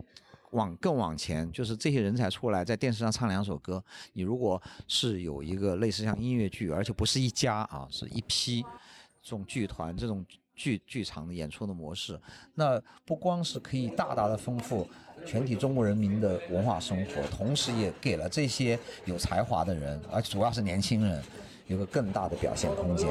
[0.52, 8.62] 往更往前，就是这些人才出来在电视上唱两首歌，你如果是有一个类似像音乐剧，而且不是一家啊，是一批
[9.22, 12.18] 这种剧团这种剧剧场的演出的模式，
[12.54, 14.88] 那不光是可以大大的丰富。
[15.26, 21.22] 全体中国人民的文化生活，同时也给了这些有才华的人，而主要是年轻人，
[21.66, 23.08] 有个更大的表现空间。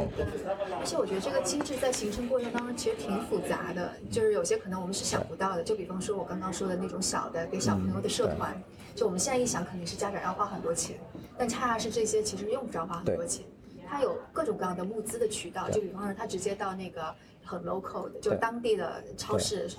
[0.80, 5.64] 而且我觉得这个机制在形成过程当中其实挺复杂的，就是有些可能我们是想不到的。
[5.64, 8.62] 就比方说我刚刚说的那种小的给小朋友的社团，
[8.96, 10.98] 就我们现在一想肯定是家长要花很多钱，
[11.38, 13.46] 但恰恰是这些其实用不着花很多钱，
[13.88, 15.70] 它有各种各样的募资的渠道。
[15.70, 17.14] 就比方说他直接到那个
[17.46, 19.70] 很 local 的，就当地的超市。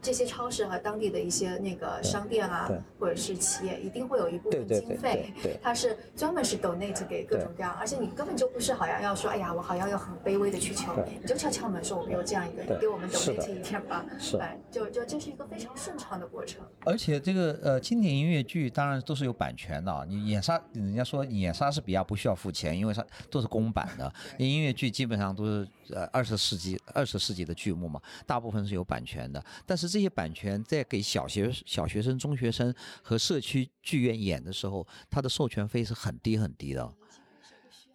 [0.00, 5.32] 这些超市和当地的一些那个商店啊，或者是企业，一定会有一部分经费，
[5.62, 14.04] 它是专门是 donate 给各种各样，而且你根本就不是好像要说，哎呀，我好像要很卑微的去求，你就敲敲门说我们有这样一个，给我们 donate 一点吧，
[14.40, 16.64] 哎，就就这是一个非常顺畅的过程。
[16.84, 29.88] 而且这个呃经典音乐剧当然都是有版权的，你演莎，人家说演莎士比亚不需要付钱，因为它都是公版的，音乐剧基本上都是呃二十世纪二十世纪的剧目嘛，大部分是有版权的，但是。
[29.88, 36.92] 这些版权在给小学、小学生、中学生和社区剧院演的时候，它的授权费是很低很低的。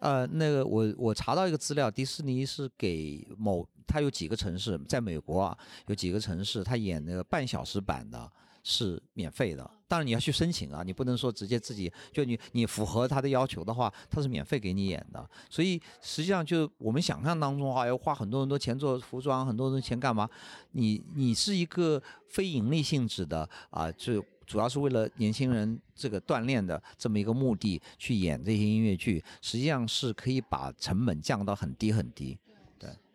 [0.00, 8.28] 呃，那个我我查到一个资料，迪士尼是给某，它有几个城市，在美国啊，有几个城市，他演那个半小时版的。
[8.64, 15.28] 是免费的，当然你要去申请啊，你不能说直接自己就你你符合他的要求的话，他是免费给你演的。
[15.50, 20.28] 所以实际上就我们想象当中啊，要花很多很多钱做服装，很多很多钱干嘛？
[20.72, 32.38] 你你是一个非盈利性质的啊，就主要是为了年轻人这个锻炼的这么一个目的去演这些音乐剧，实际上是可以把成本降到很低很低。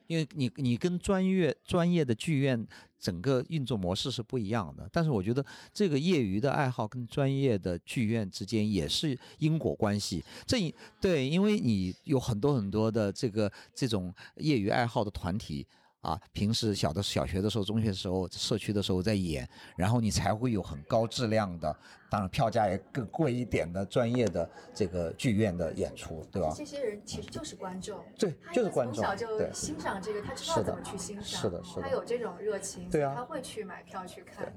[0.10, 2.68] 因为你你跟专业专业的剧院
[3.00, 4.90] 整个运作模式是不一样的。
[4.92, 10.26] 但是我觉得这个业余的爱好跟专业的剧院之间也是因果关系。
[10.48, 10.58] 这
[11.00, 15.68] 对，因为你有很多很多的这个这种业余爱好的团体。
[16.02, 21.76] 啊，平时小的小学的时候、中学的时候、社区的时候在演，然后你才会有很高质量的，
[22.10, 26.54] 当然票价也更贵一点的专业的这个剧院的演出，对吧？
[26.56, 34.54] 这些人其实就是观众，对，就是观众，从小就欣赏这个，他知道怎么去欣赏，是的，是的，他有这种热情，对啊，他会去买票去看。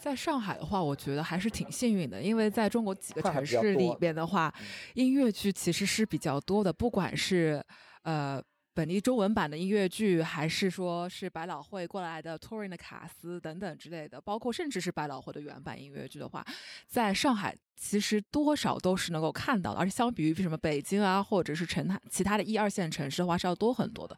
[0.00, 4.52] 在上海的话，我觉得还是挺幸运的，因为在中国几个城市里边的话，
[4.94, 7.64] 音乐剧其实是比较多的，不管是
[8.02, 8.42] 呃。
[8.76, 16.44] 本地中文版的音乐剧，还是说是百老汇过来的 touring 的卡司等等之类的，包括甚至是百老汇的原版音乐剧的话，
[16.86, 24.14] 在上海其实多少都是能够看到的，而且相比于什么北京啊，或者是城其他的一二线城市的话，是要多很多的。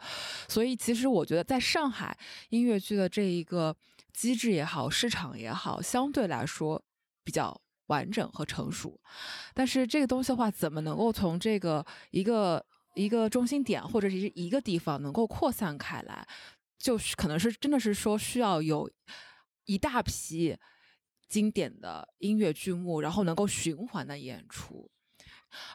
[0.48, 3.72] 所以其实我觉得，在上海音乐剧的这一个
[4.12, 6.82] 机制也好，市场也好，相对来说
[7.22, 7.56] 比较
[7.86, 9.00] 完整和成熟。
[9.54, 12.66] 但是这个东西的话，怎么能够从这个一个？
[12.98, 16.26] 一个中心点或者是一个地方能够扩散开来，
[16.76, 18.90] 就是可能是真的是说需要有
[19.66, 20.56] 一大批
[21.28, 24.90] 经典的音乐剧目，然后能够循环的演出。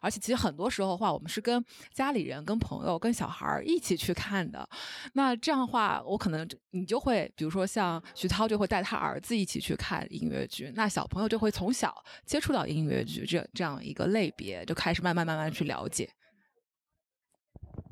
[0.01, 1.63] 而且其实很多时候的话，我们是跟
[1.93, 4.67] 家里人、跟朋友、跟小孩儿一起去看的。
[5.13, 11.95] 那这样的话，我可能你就会，比如说像徐涛就会带他儿子一起去看音乐剧，那小朋友就会从小
[12.25, 16.07] 接触到音乐剧这这样一个类别，就开始慢慢慢慢去了解。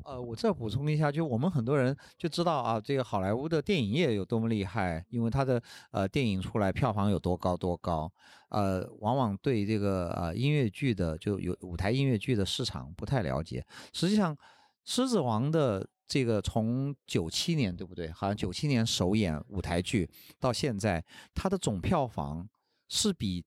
[0.03, 8.11] 呃，我再补充一下，就我们很多人就知道啊，这个好莱坞的电影业有多么厉害，因为它的呃电影出来票房有多高多高，
[8.49, 13.65] 呃，往往对这个呃音乐剧的就有舞台音乐剧的市场不太了解。
[13.93, 14.35] 实际上，
[14.83, 18.11] 《狮子王》的这个从九七年对不对？
[18.11, 22.49] 好像九七年首演舞台剧到现在，它的总票房
[22.87, 23.45] 是比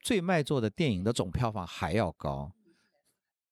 [0.00, 2.52] 最卖座的电影的总票房还要高。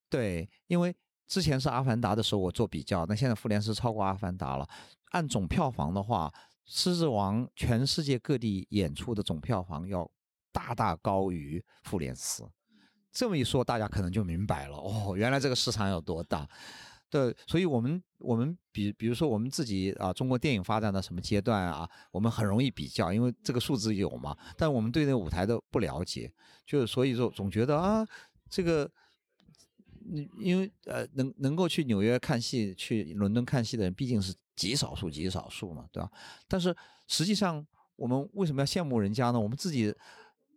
[0.09, 0.95] 对，因为。
[1.29, 4.67] 之前是《阿凡达》的时候，我做比较，那现在《复联四》超过《阿凡达》了。
[5.11, 6.31] 按总票房的话，
[6.65, 10.09] 《狮子王》全世界各地演出的总票房要
[10.51, 12.41] 大大高于《复联四》。
[13.11, 16.49] 这么一说，大家可能就明白了哦，原来这个市场有多大。
[17.11, 24.35] 对，所以我们我们比比如说我们自己啊，中国电影发展到什么阶段啊，我们很容易比较，因为这个数字有嘛。
[24.57, 26.31] 但我们对那个舞台的不了解，
[26.65, 28.03] 就是所以说总觉得啊，
[28.49, 28.89] 这个。
[30.37, 36.11] 因为呃能能够去纽约看戏、去伦敦看戏的人毕竟是极少数、极少数嘛，对吧？
[36.47, 36.75] 但是
[37.07, 39.39] 实际上，我们为什么要羡慕人家呢？
[39.39, 39.93] 我们自己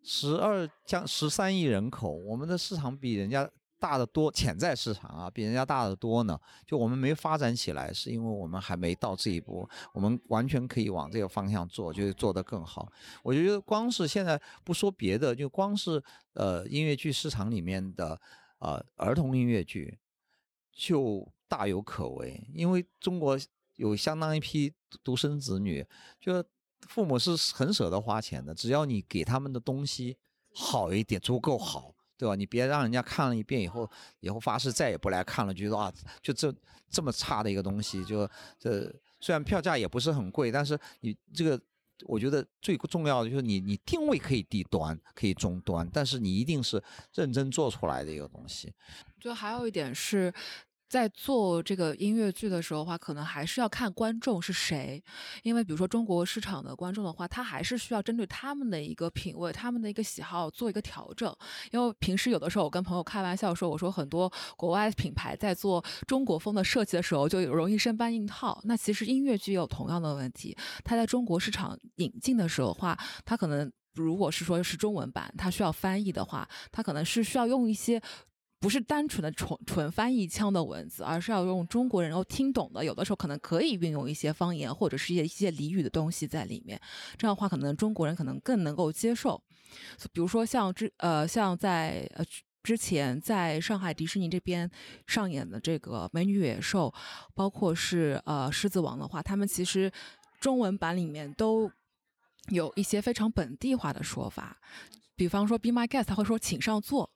[0.02, 3.48] 十二将十三亿人口，我们的市场比人家
[3.78, 6.38] 大得多，潜在市场啊比人家大得多呢。
[6.66, 9.68] 就我们没发展起来，是因为我们还没到这一步。
[9.92, 12.90] 我们完全可以往这个方向做，就是做得更好。
[13.22, 16.02] 我觉得光是现在不说别的，就光是
[16.34, 18.20] 呃音乐剧市场里面的。
[18.62, 19.98] 啊，儿童音乐剧
[20.72, 23.36] 就大有可为，因为中国
[23.74, 25.84] 有相当一批独生子女，
[26.20, 26.44] 就
[26.82, 30.16] 父母是很舍得花钱的，只要你给他们的东西
[30.54, 32.36] 好一点，足够好，对吧？
[32.36, 33.90] 你别让人家看了一遍以后，
[34.20, 35.92] 以后发誓再也不来看了，觉得啊，
[36.22, 36.54] 就这
[36.88, 41.60] 这么差的一个东西，就这虽然票价也不是很贵，但是你这个。
[42.06, 46.82] 我觉得最重要的就是你，你定位可以低端，可以中端，但是你一定是
[47.14, 48.72] 认真做出来的一个东西。
[49.20, 50.32] 就还有一点是。
[50.92, 55.02] 在做这个音乐剧的时候的话，可能还是要看观众是谁，
[55.42, 61.34] 因为比如说中国市场的观众的话，他还是需要针对他们的一个品味、他们的一个喜好做一个调整。
[61.70, 68.60] 因为平时有的时候我跟朋友开玩笑说，我说很多国外品牌在做中国风的设计的时候，就容易生搬硬套。
[68.64, 77.98] 那其实音乐剧也有同样的问题，它在中国市场引进的时候的话，它可能如果是说是中文版，它需要翻译的话，它可能是需要用一些。
[78.62, 82.84] 不是单纯的纯纯翻译腔的文字，而是要用中国人能够听懂的。
[82.84, 86.80] 有的时候可能可以运用一些方言或者是一些一些俚语的东西在里面。
[87.18, 89.42] 这样的话，可能中国人可能更能够接受。
[90.12, 92.24] 比如说像之呃像在呃
[92.62, 94.70] 之前在上海迪士尼这边
[95.08, 96.88] 上演的这个《美女野兽》，
[97.34, 99.90] 包括是呃《狮子王》的话，他们其实
[100.40, 101.68] 中文版里面都
[102.50, 104.60] 有一些非常本地化的说法。
[105.16, 107.10] 比方说《Be My Guest》，他会说“请上座”。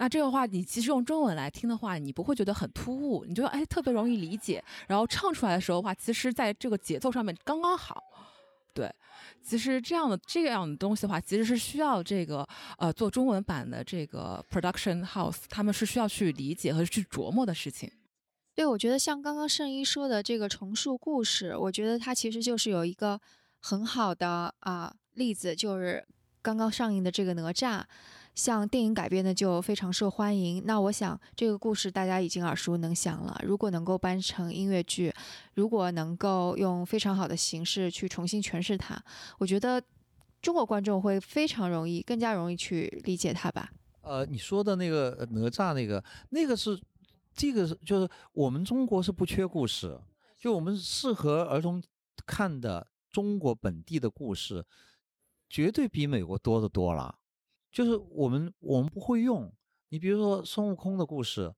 [0.00, 8.02] 那这个话，你其实用中文来听的话，你不会觉得很突兀，你觉得哎特别容易理解，然后唱出来的时候的话，其实在这个节奏上面刚刚好。
[8.72, 8.90] 对，
[9.42, 12.48] 其实这样的这样的东西的话，其实是需要这个
[12.78, 17.92] 呃做中文版的这个 production house，他们是需要去理解和去琢磨的事情。
[18.54, 23.20] 对，我觉得像刚刚圣一说的这个重塑故事，我觉得它其实就是有一个
[23.60, 26.02] 很好的啊例子，就是
[26.40, 27.82] 刚刚上映的这个哪吒。
[28.40, 33.38] 像电影改编的就非常受欢迎，那我想这个故事大家已经耳熟能详了。
[33.44, 35.12] 如果能够搬成音乐剧，
[35.52, 38.98] 如果能够用非常好的形式去重新诠释它，
[39.36, 39.82] 我觉得
[40.40, 43.70] 中国观众会非常容易、更加容易去理解它吧。
[44.00, 46.80] 呃，你说的那个哪吒那个，那个是
[47.34, 50.00] 这个是就是我们中国是不缺故事，
[50.38, 51.82] 就我们适合儿童
[52.24, 54.64] 看的中国本地的故事，
[55.50, 57.16] 绝对比美国多得多了。
[57.70, 59.52] 就是我们我们不会用，
[59.90, 61.54] 你比如说孙悟空的故事，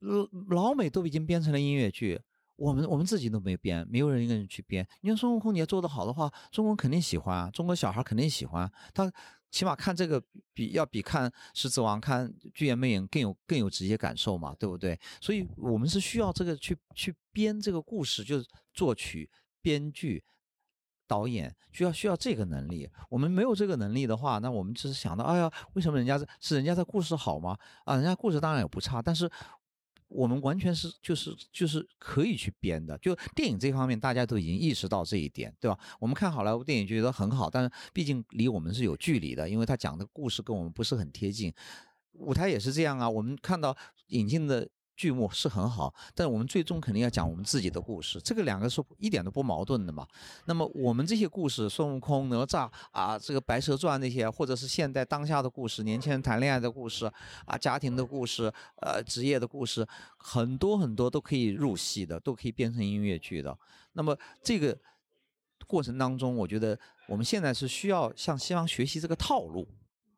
[0.00, 2.20] 老老美都已经编成了音乐剧，
[2.56, 4.86] 我们我们自己都没编，没有人一个人去编。
[5.02, 9.12] 你说孙悟空你要做得好的话，中国肯定喜欢，中国小孩肯定喜欢，他
[9.50, 10.22] 起码看这个
[10.54, 14.98] 比要比看狮子王、看剧院魅影更有更有直接感受嘛，对不对？
[15.20, 19.30] 所以我们是需要这个去去编这个故事，就是作曲、
[19.60, 20.24] 编剧。
[21.12, 27.54] 导演需要需要这个能力，我们没有这个能力的话，那我们只是想到，哎呀，为什么人家是人家的故事好吗？
[27.84, 29.30] 啊，人家故事当然也不差，但是
[30.08, 32.96] 我们完全是就是就是可以去编的。
[32.96, 35.78] 就电影这方面，大家都已经意识到这一点，对吧？
[36.00, 41.52] 我们看好莱坞电影就觉得很好，但是毕竟离我们是有距离的，因为他讲的故事跟我们不是很贴近。
[42.12, 44.66] 舞台也是这样啊，我们看到引进的。
[44.94, 50.06] 剧目是很好，但我们最终肯定要讲我们自己的故事，这个两个是一点都不矛盾的嘛。
[50.44, 57.10] 那么我们这些故事，孙悟空、哪吒啊，这个白蛇传那些，或者是现代当下的故事，年轻人谈恋爱的故事
[57.46, 59.86] 啊，家庭的故事，呃，职业的故事，
[60.16, 63.56] 很多很多都可以入戏的，都可以变成音乐剧的。
[63.94, 64.78] 那么这个
[65.66, 66.78] 过程当中，我觉得
[67.08, 69.66] 我们现在是需要向西方学习这个套路。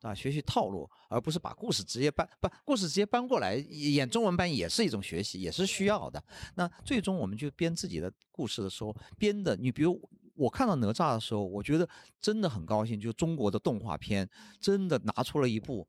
[0.05, 6.23] 啊，学习套路，而不是把故事直接搬，把故事直接搬过来演中文版也是一种学习，也是需要的。
[6.53, 9.99] 那最终我们就编自己的故事的时候，编的，你比如
[10.35, 11.89] 我看到哪吒的时候，我觉得
[12.21, 14.29] 真的很高兴，就中国的动画片
[14.59, 15.87] 真的拿出了一部，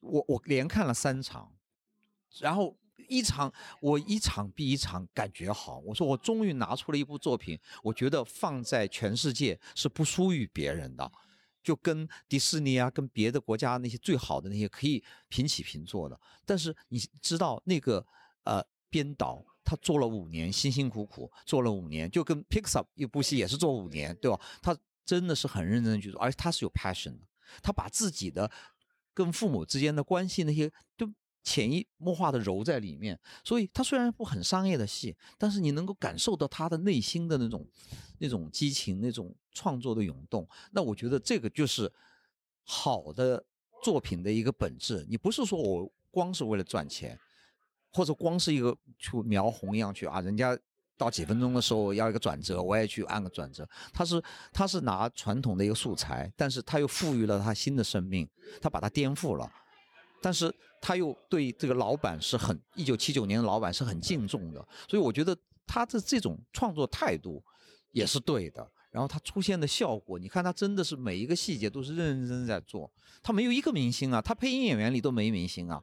[0.00, 1.52] 我我连看了三场，
[2.40, 2.74] 然后
[3.06, 11.12] 一场我一场比一场感觉好，我说我终于拿出了一部作品，我觉得放在全世界是不输于别人的。
[11.62, 16.18] 就跟迪士尼啊，跟别的国家那些最好的那些可以平起平坐的。
[16.44, 18.04] 但是你知道那个
[18.44, 24.40] 呃编导他做了五年，辛辛苦苦做了五年，就跟 Pixar 一部戏也是做五年，对吧？
[24.60, 27.26] 他真的是很认真去做，而且他是有 passion 的，
[27.62, 28.50] 他把自己的
[29.14, 31.12] 跟父母之间的关系那些都。
[31.44, 37.66] 潜移默化的揉在里面，所以他虽然不很商业的戏，但是你能够感受到他的内心的那种、
[38.18, 40.48] 那种激情、那种创作的涌动。
[40.72, 41.90] 那我觉得这个就是
[42.64, 43.44] 好的
[43.82, 45.06] 作品的一个本质。
[45.08, 47.18] 你不是说我光是为了赚钱，
[47.92, 50.58] 或者光是一个去描红一样去啊，人家
[50.96, 53.68] 到几分钟的时候要一个转折，我也去按个转折。
[53.92, 54.22] 他是
[54.52, 58.28] 他是拿传统的一个素材，但是他又赋予了他新的生命，
[58.60, 59.50] 他把它颠覆了。
[60.20, 65.36] 但是他又对这个老板是很一九七九年的老板是很敬重的，所以我觉得
[65.66, 67.42] 他的这种创作态度
[67.90, 68.70] 也是对的。
[68.92, 72.88] 然后他出现的效果，你看他真的是每一个细节都是认认真真在做。
[73.24, 75.82] 他没有一个明星啊，他配音演员里都没明星啊，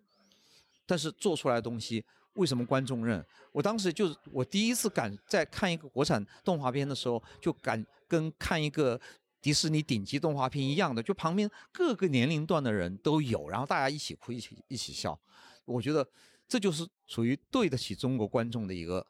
[0.85, 2.05] 但是做出来的东西
[2.35, 3.25] 为什么观众认？
[3.51, 8.97] 我当时就是我第一次敢在看一个国产动画片的时候，就敢跟看一个。
[9.41, 15.17] 迪士尼顶级动画片一样的，就旁边各个年龄段的人都有，然后大家一起哭，一起一起笑。
[15.63, 16.05] 我觉得
[16.45, 19.07] 这就是属于对得起中国观众的一个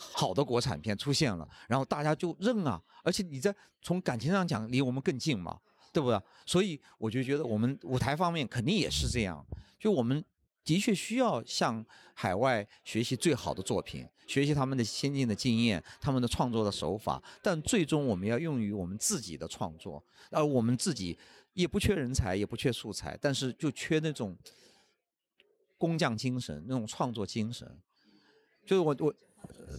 [0.00, 2.82] 好的国产片出现了，然后大家就认啊。
[3.04, 5.60] 而且你在从感情上讲，离我们更近嘛，
[5.92, 6.20] 对不对？
[6.46, 9.46] 所以我就觉得我们舞台方面肯定也是这样，
[9.78, 10.24] 就我们。
[10.62, 11.84] 的确需要向
[12.14, 17.20] 海外学习最好的作品，学习他们的先进的经验，他们的创作的手法。
[17.42, 21.18] 但最终我们要用于我们自己的创作，而我们自己
[21.54, 24.36] 也不缺人才，也不缺素材，但是就缺那种
[25.78, 27.66] 工匠精神，那种创作精神。
[28.66, 29.14] 就是我我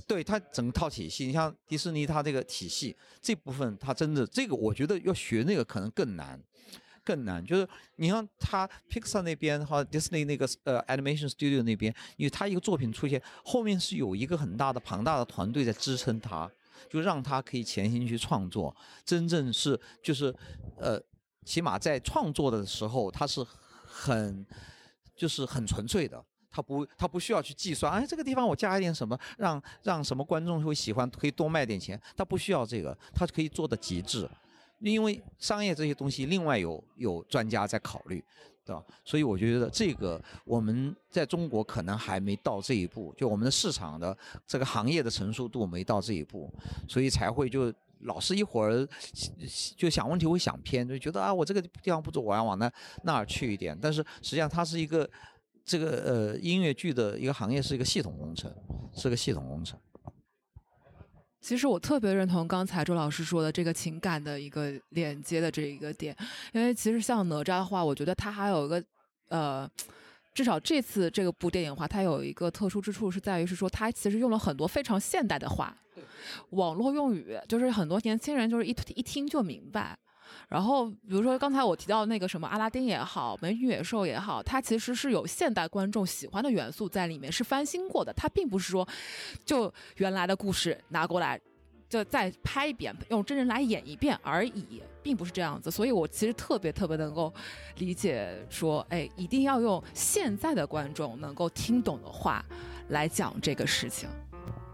[0.07, 6.41] 对他整套体系，你像迪士尼，它这个体系这部分，它真的这个，我觉得要学那个可能更难。
[7.03, 16.47] 更难，就是你像他 Pixar 那边和 Disney 那个呃 Animation Studio 那边，因为他一个作品出现，后面是有一个很大的庞大的团队在支撑他，
[16.91, 20.33] 就让他可以潜心去创作，真正是就是
[20.77, 21.01] 呃，
[21.43, 23.43] 起码在创作的时候，他是
[23.83, 24.45] 很
[25.15, 34.29] 就是很纯粹的，他不他不需要去计算，哎，这个地方我加一点什么，让让什么观众会喜欢，可以多卖点钱，他不需要这个，他可以做的极致。
[34.79, 38.23] 因为商业这些东西，另外有有专家在考虑，
[38.65, 38.83] 对吧？
[39.05, 46.51] 所以我觉得这个我们在中国可能还没到这一步，就我们的市场的这个行业的成熟度没到这一步，
[46.89, 48.87] 所以才会就老是一会儿
[49.77, 52.71] 就想问题会想偏，就觉得啊我这个地方不足，我要往那
[53.03, 53.77] 那儿去一点。
[53.79, 55.07] 但是实际上它是一个
[55.63, 58.53] 这个呃音乐剧的一个行业是一个系统工程，
[58.95, 59.79] 是个系统工程。
[61.39, 66.15] 其实我特别认同刚才周老师说的这个情感的一个连接的这一个点，
[66.53, 68.83] 因为其实像哪吒的话，我觉得它还有一个
[69.29, 69.67] 呃，
[70.35, 75.75] 至少这次这个部电影的话，它有一个特殊之处是在于是说它其实用了很多非常现代的话，
[76.51, 79.97] 网络用语，就是很多年轻人就是一一听就明白。
[80.49, 88.11] 然后，比如说刚才我提到那个什么阿拉丁也好，美女野兽也好，它其实是有现代观众喜欢的元素在里面，是翻新过的。
[88.13, 88.87] 它并不是说
[89.45, 91.39] 就原来的故事拿过来
[91.87, 95.69] 就再拍一遍，用真人来演一遍而已，并不是这样子。
[95.69, 97.33] 所以我其实特别特别能够
[97.77, 102.43] 理解说，哎，一定要用现在的观众能够听懂的话
[102.89, 104.09] 来讲这个事情。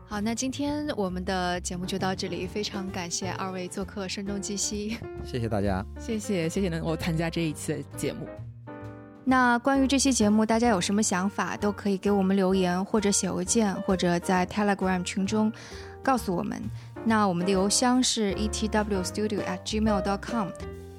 [0.10, 4.98] 好，那今天我们的节目就到这里，非常感谢二位做客《声东击西》，
[5.30, 8.26] 谢谢大家， 谢谢谢谢能够参加这一期的节目。
[9.26, 15.52] 那关于这期节目，大家有什么想法，都可以给我们留言，或者写邮件，或者在 Telegram 群中
[16.02, 16.58] 告诉我们。
[17.04, 20.48] 那我们的邮箱是 etwstudio@gmail.com，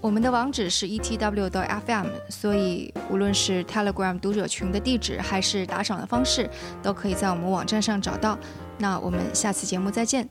[0.02, 6.50] 我们的网址是 etw.fm，所以无论是 Telegram 读者群的地址，还是打赏的方式，
[6.82, 8.38] 都可以在我们网站上找到。
[8.78, 10.28] 那我们下次节目再见。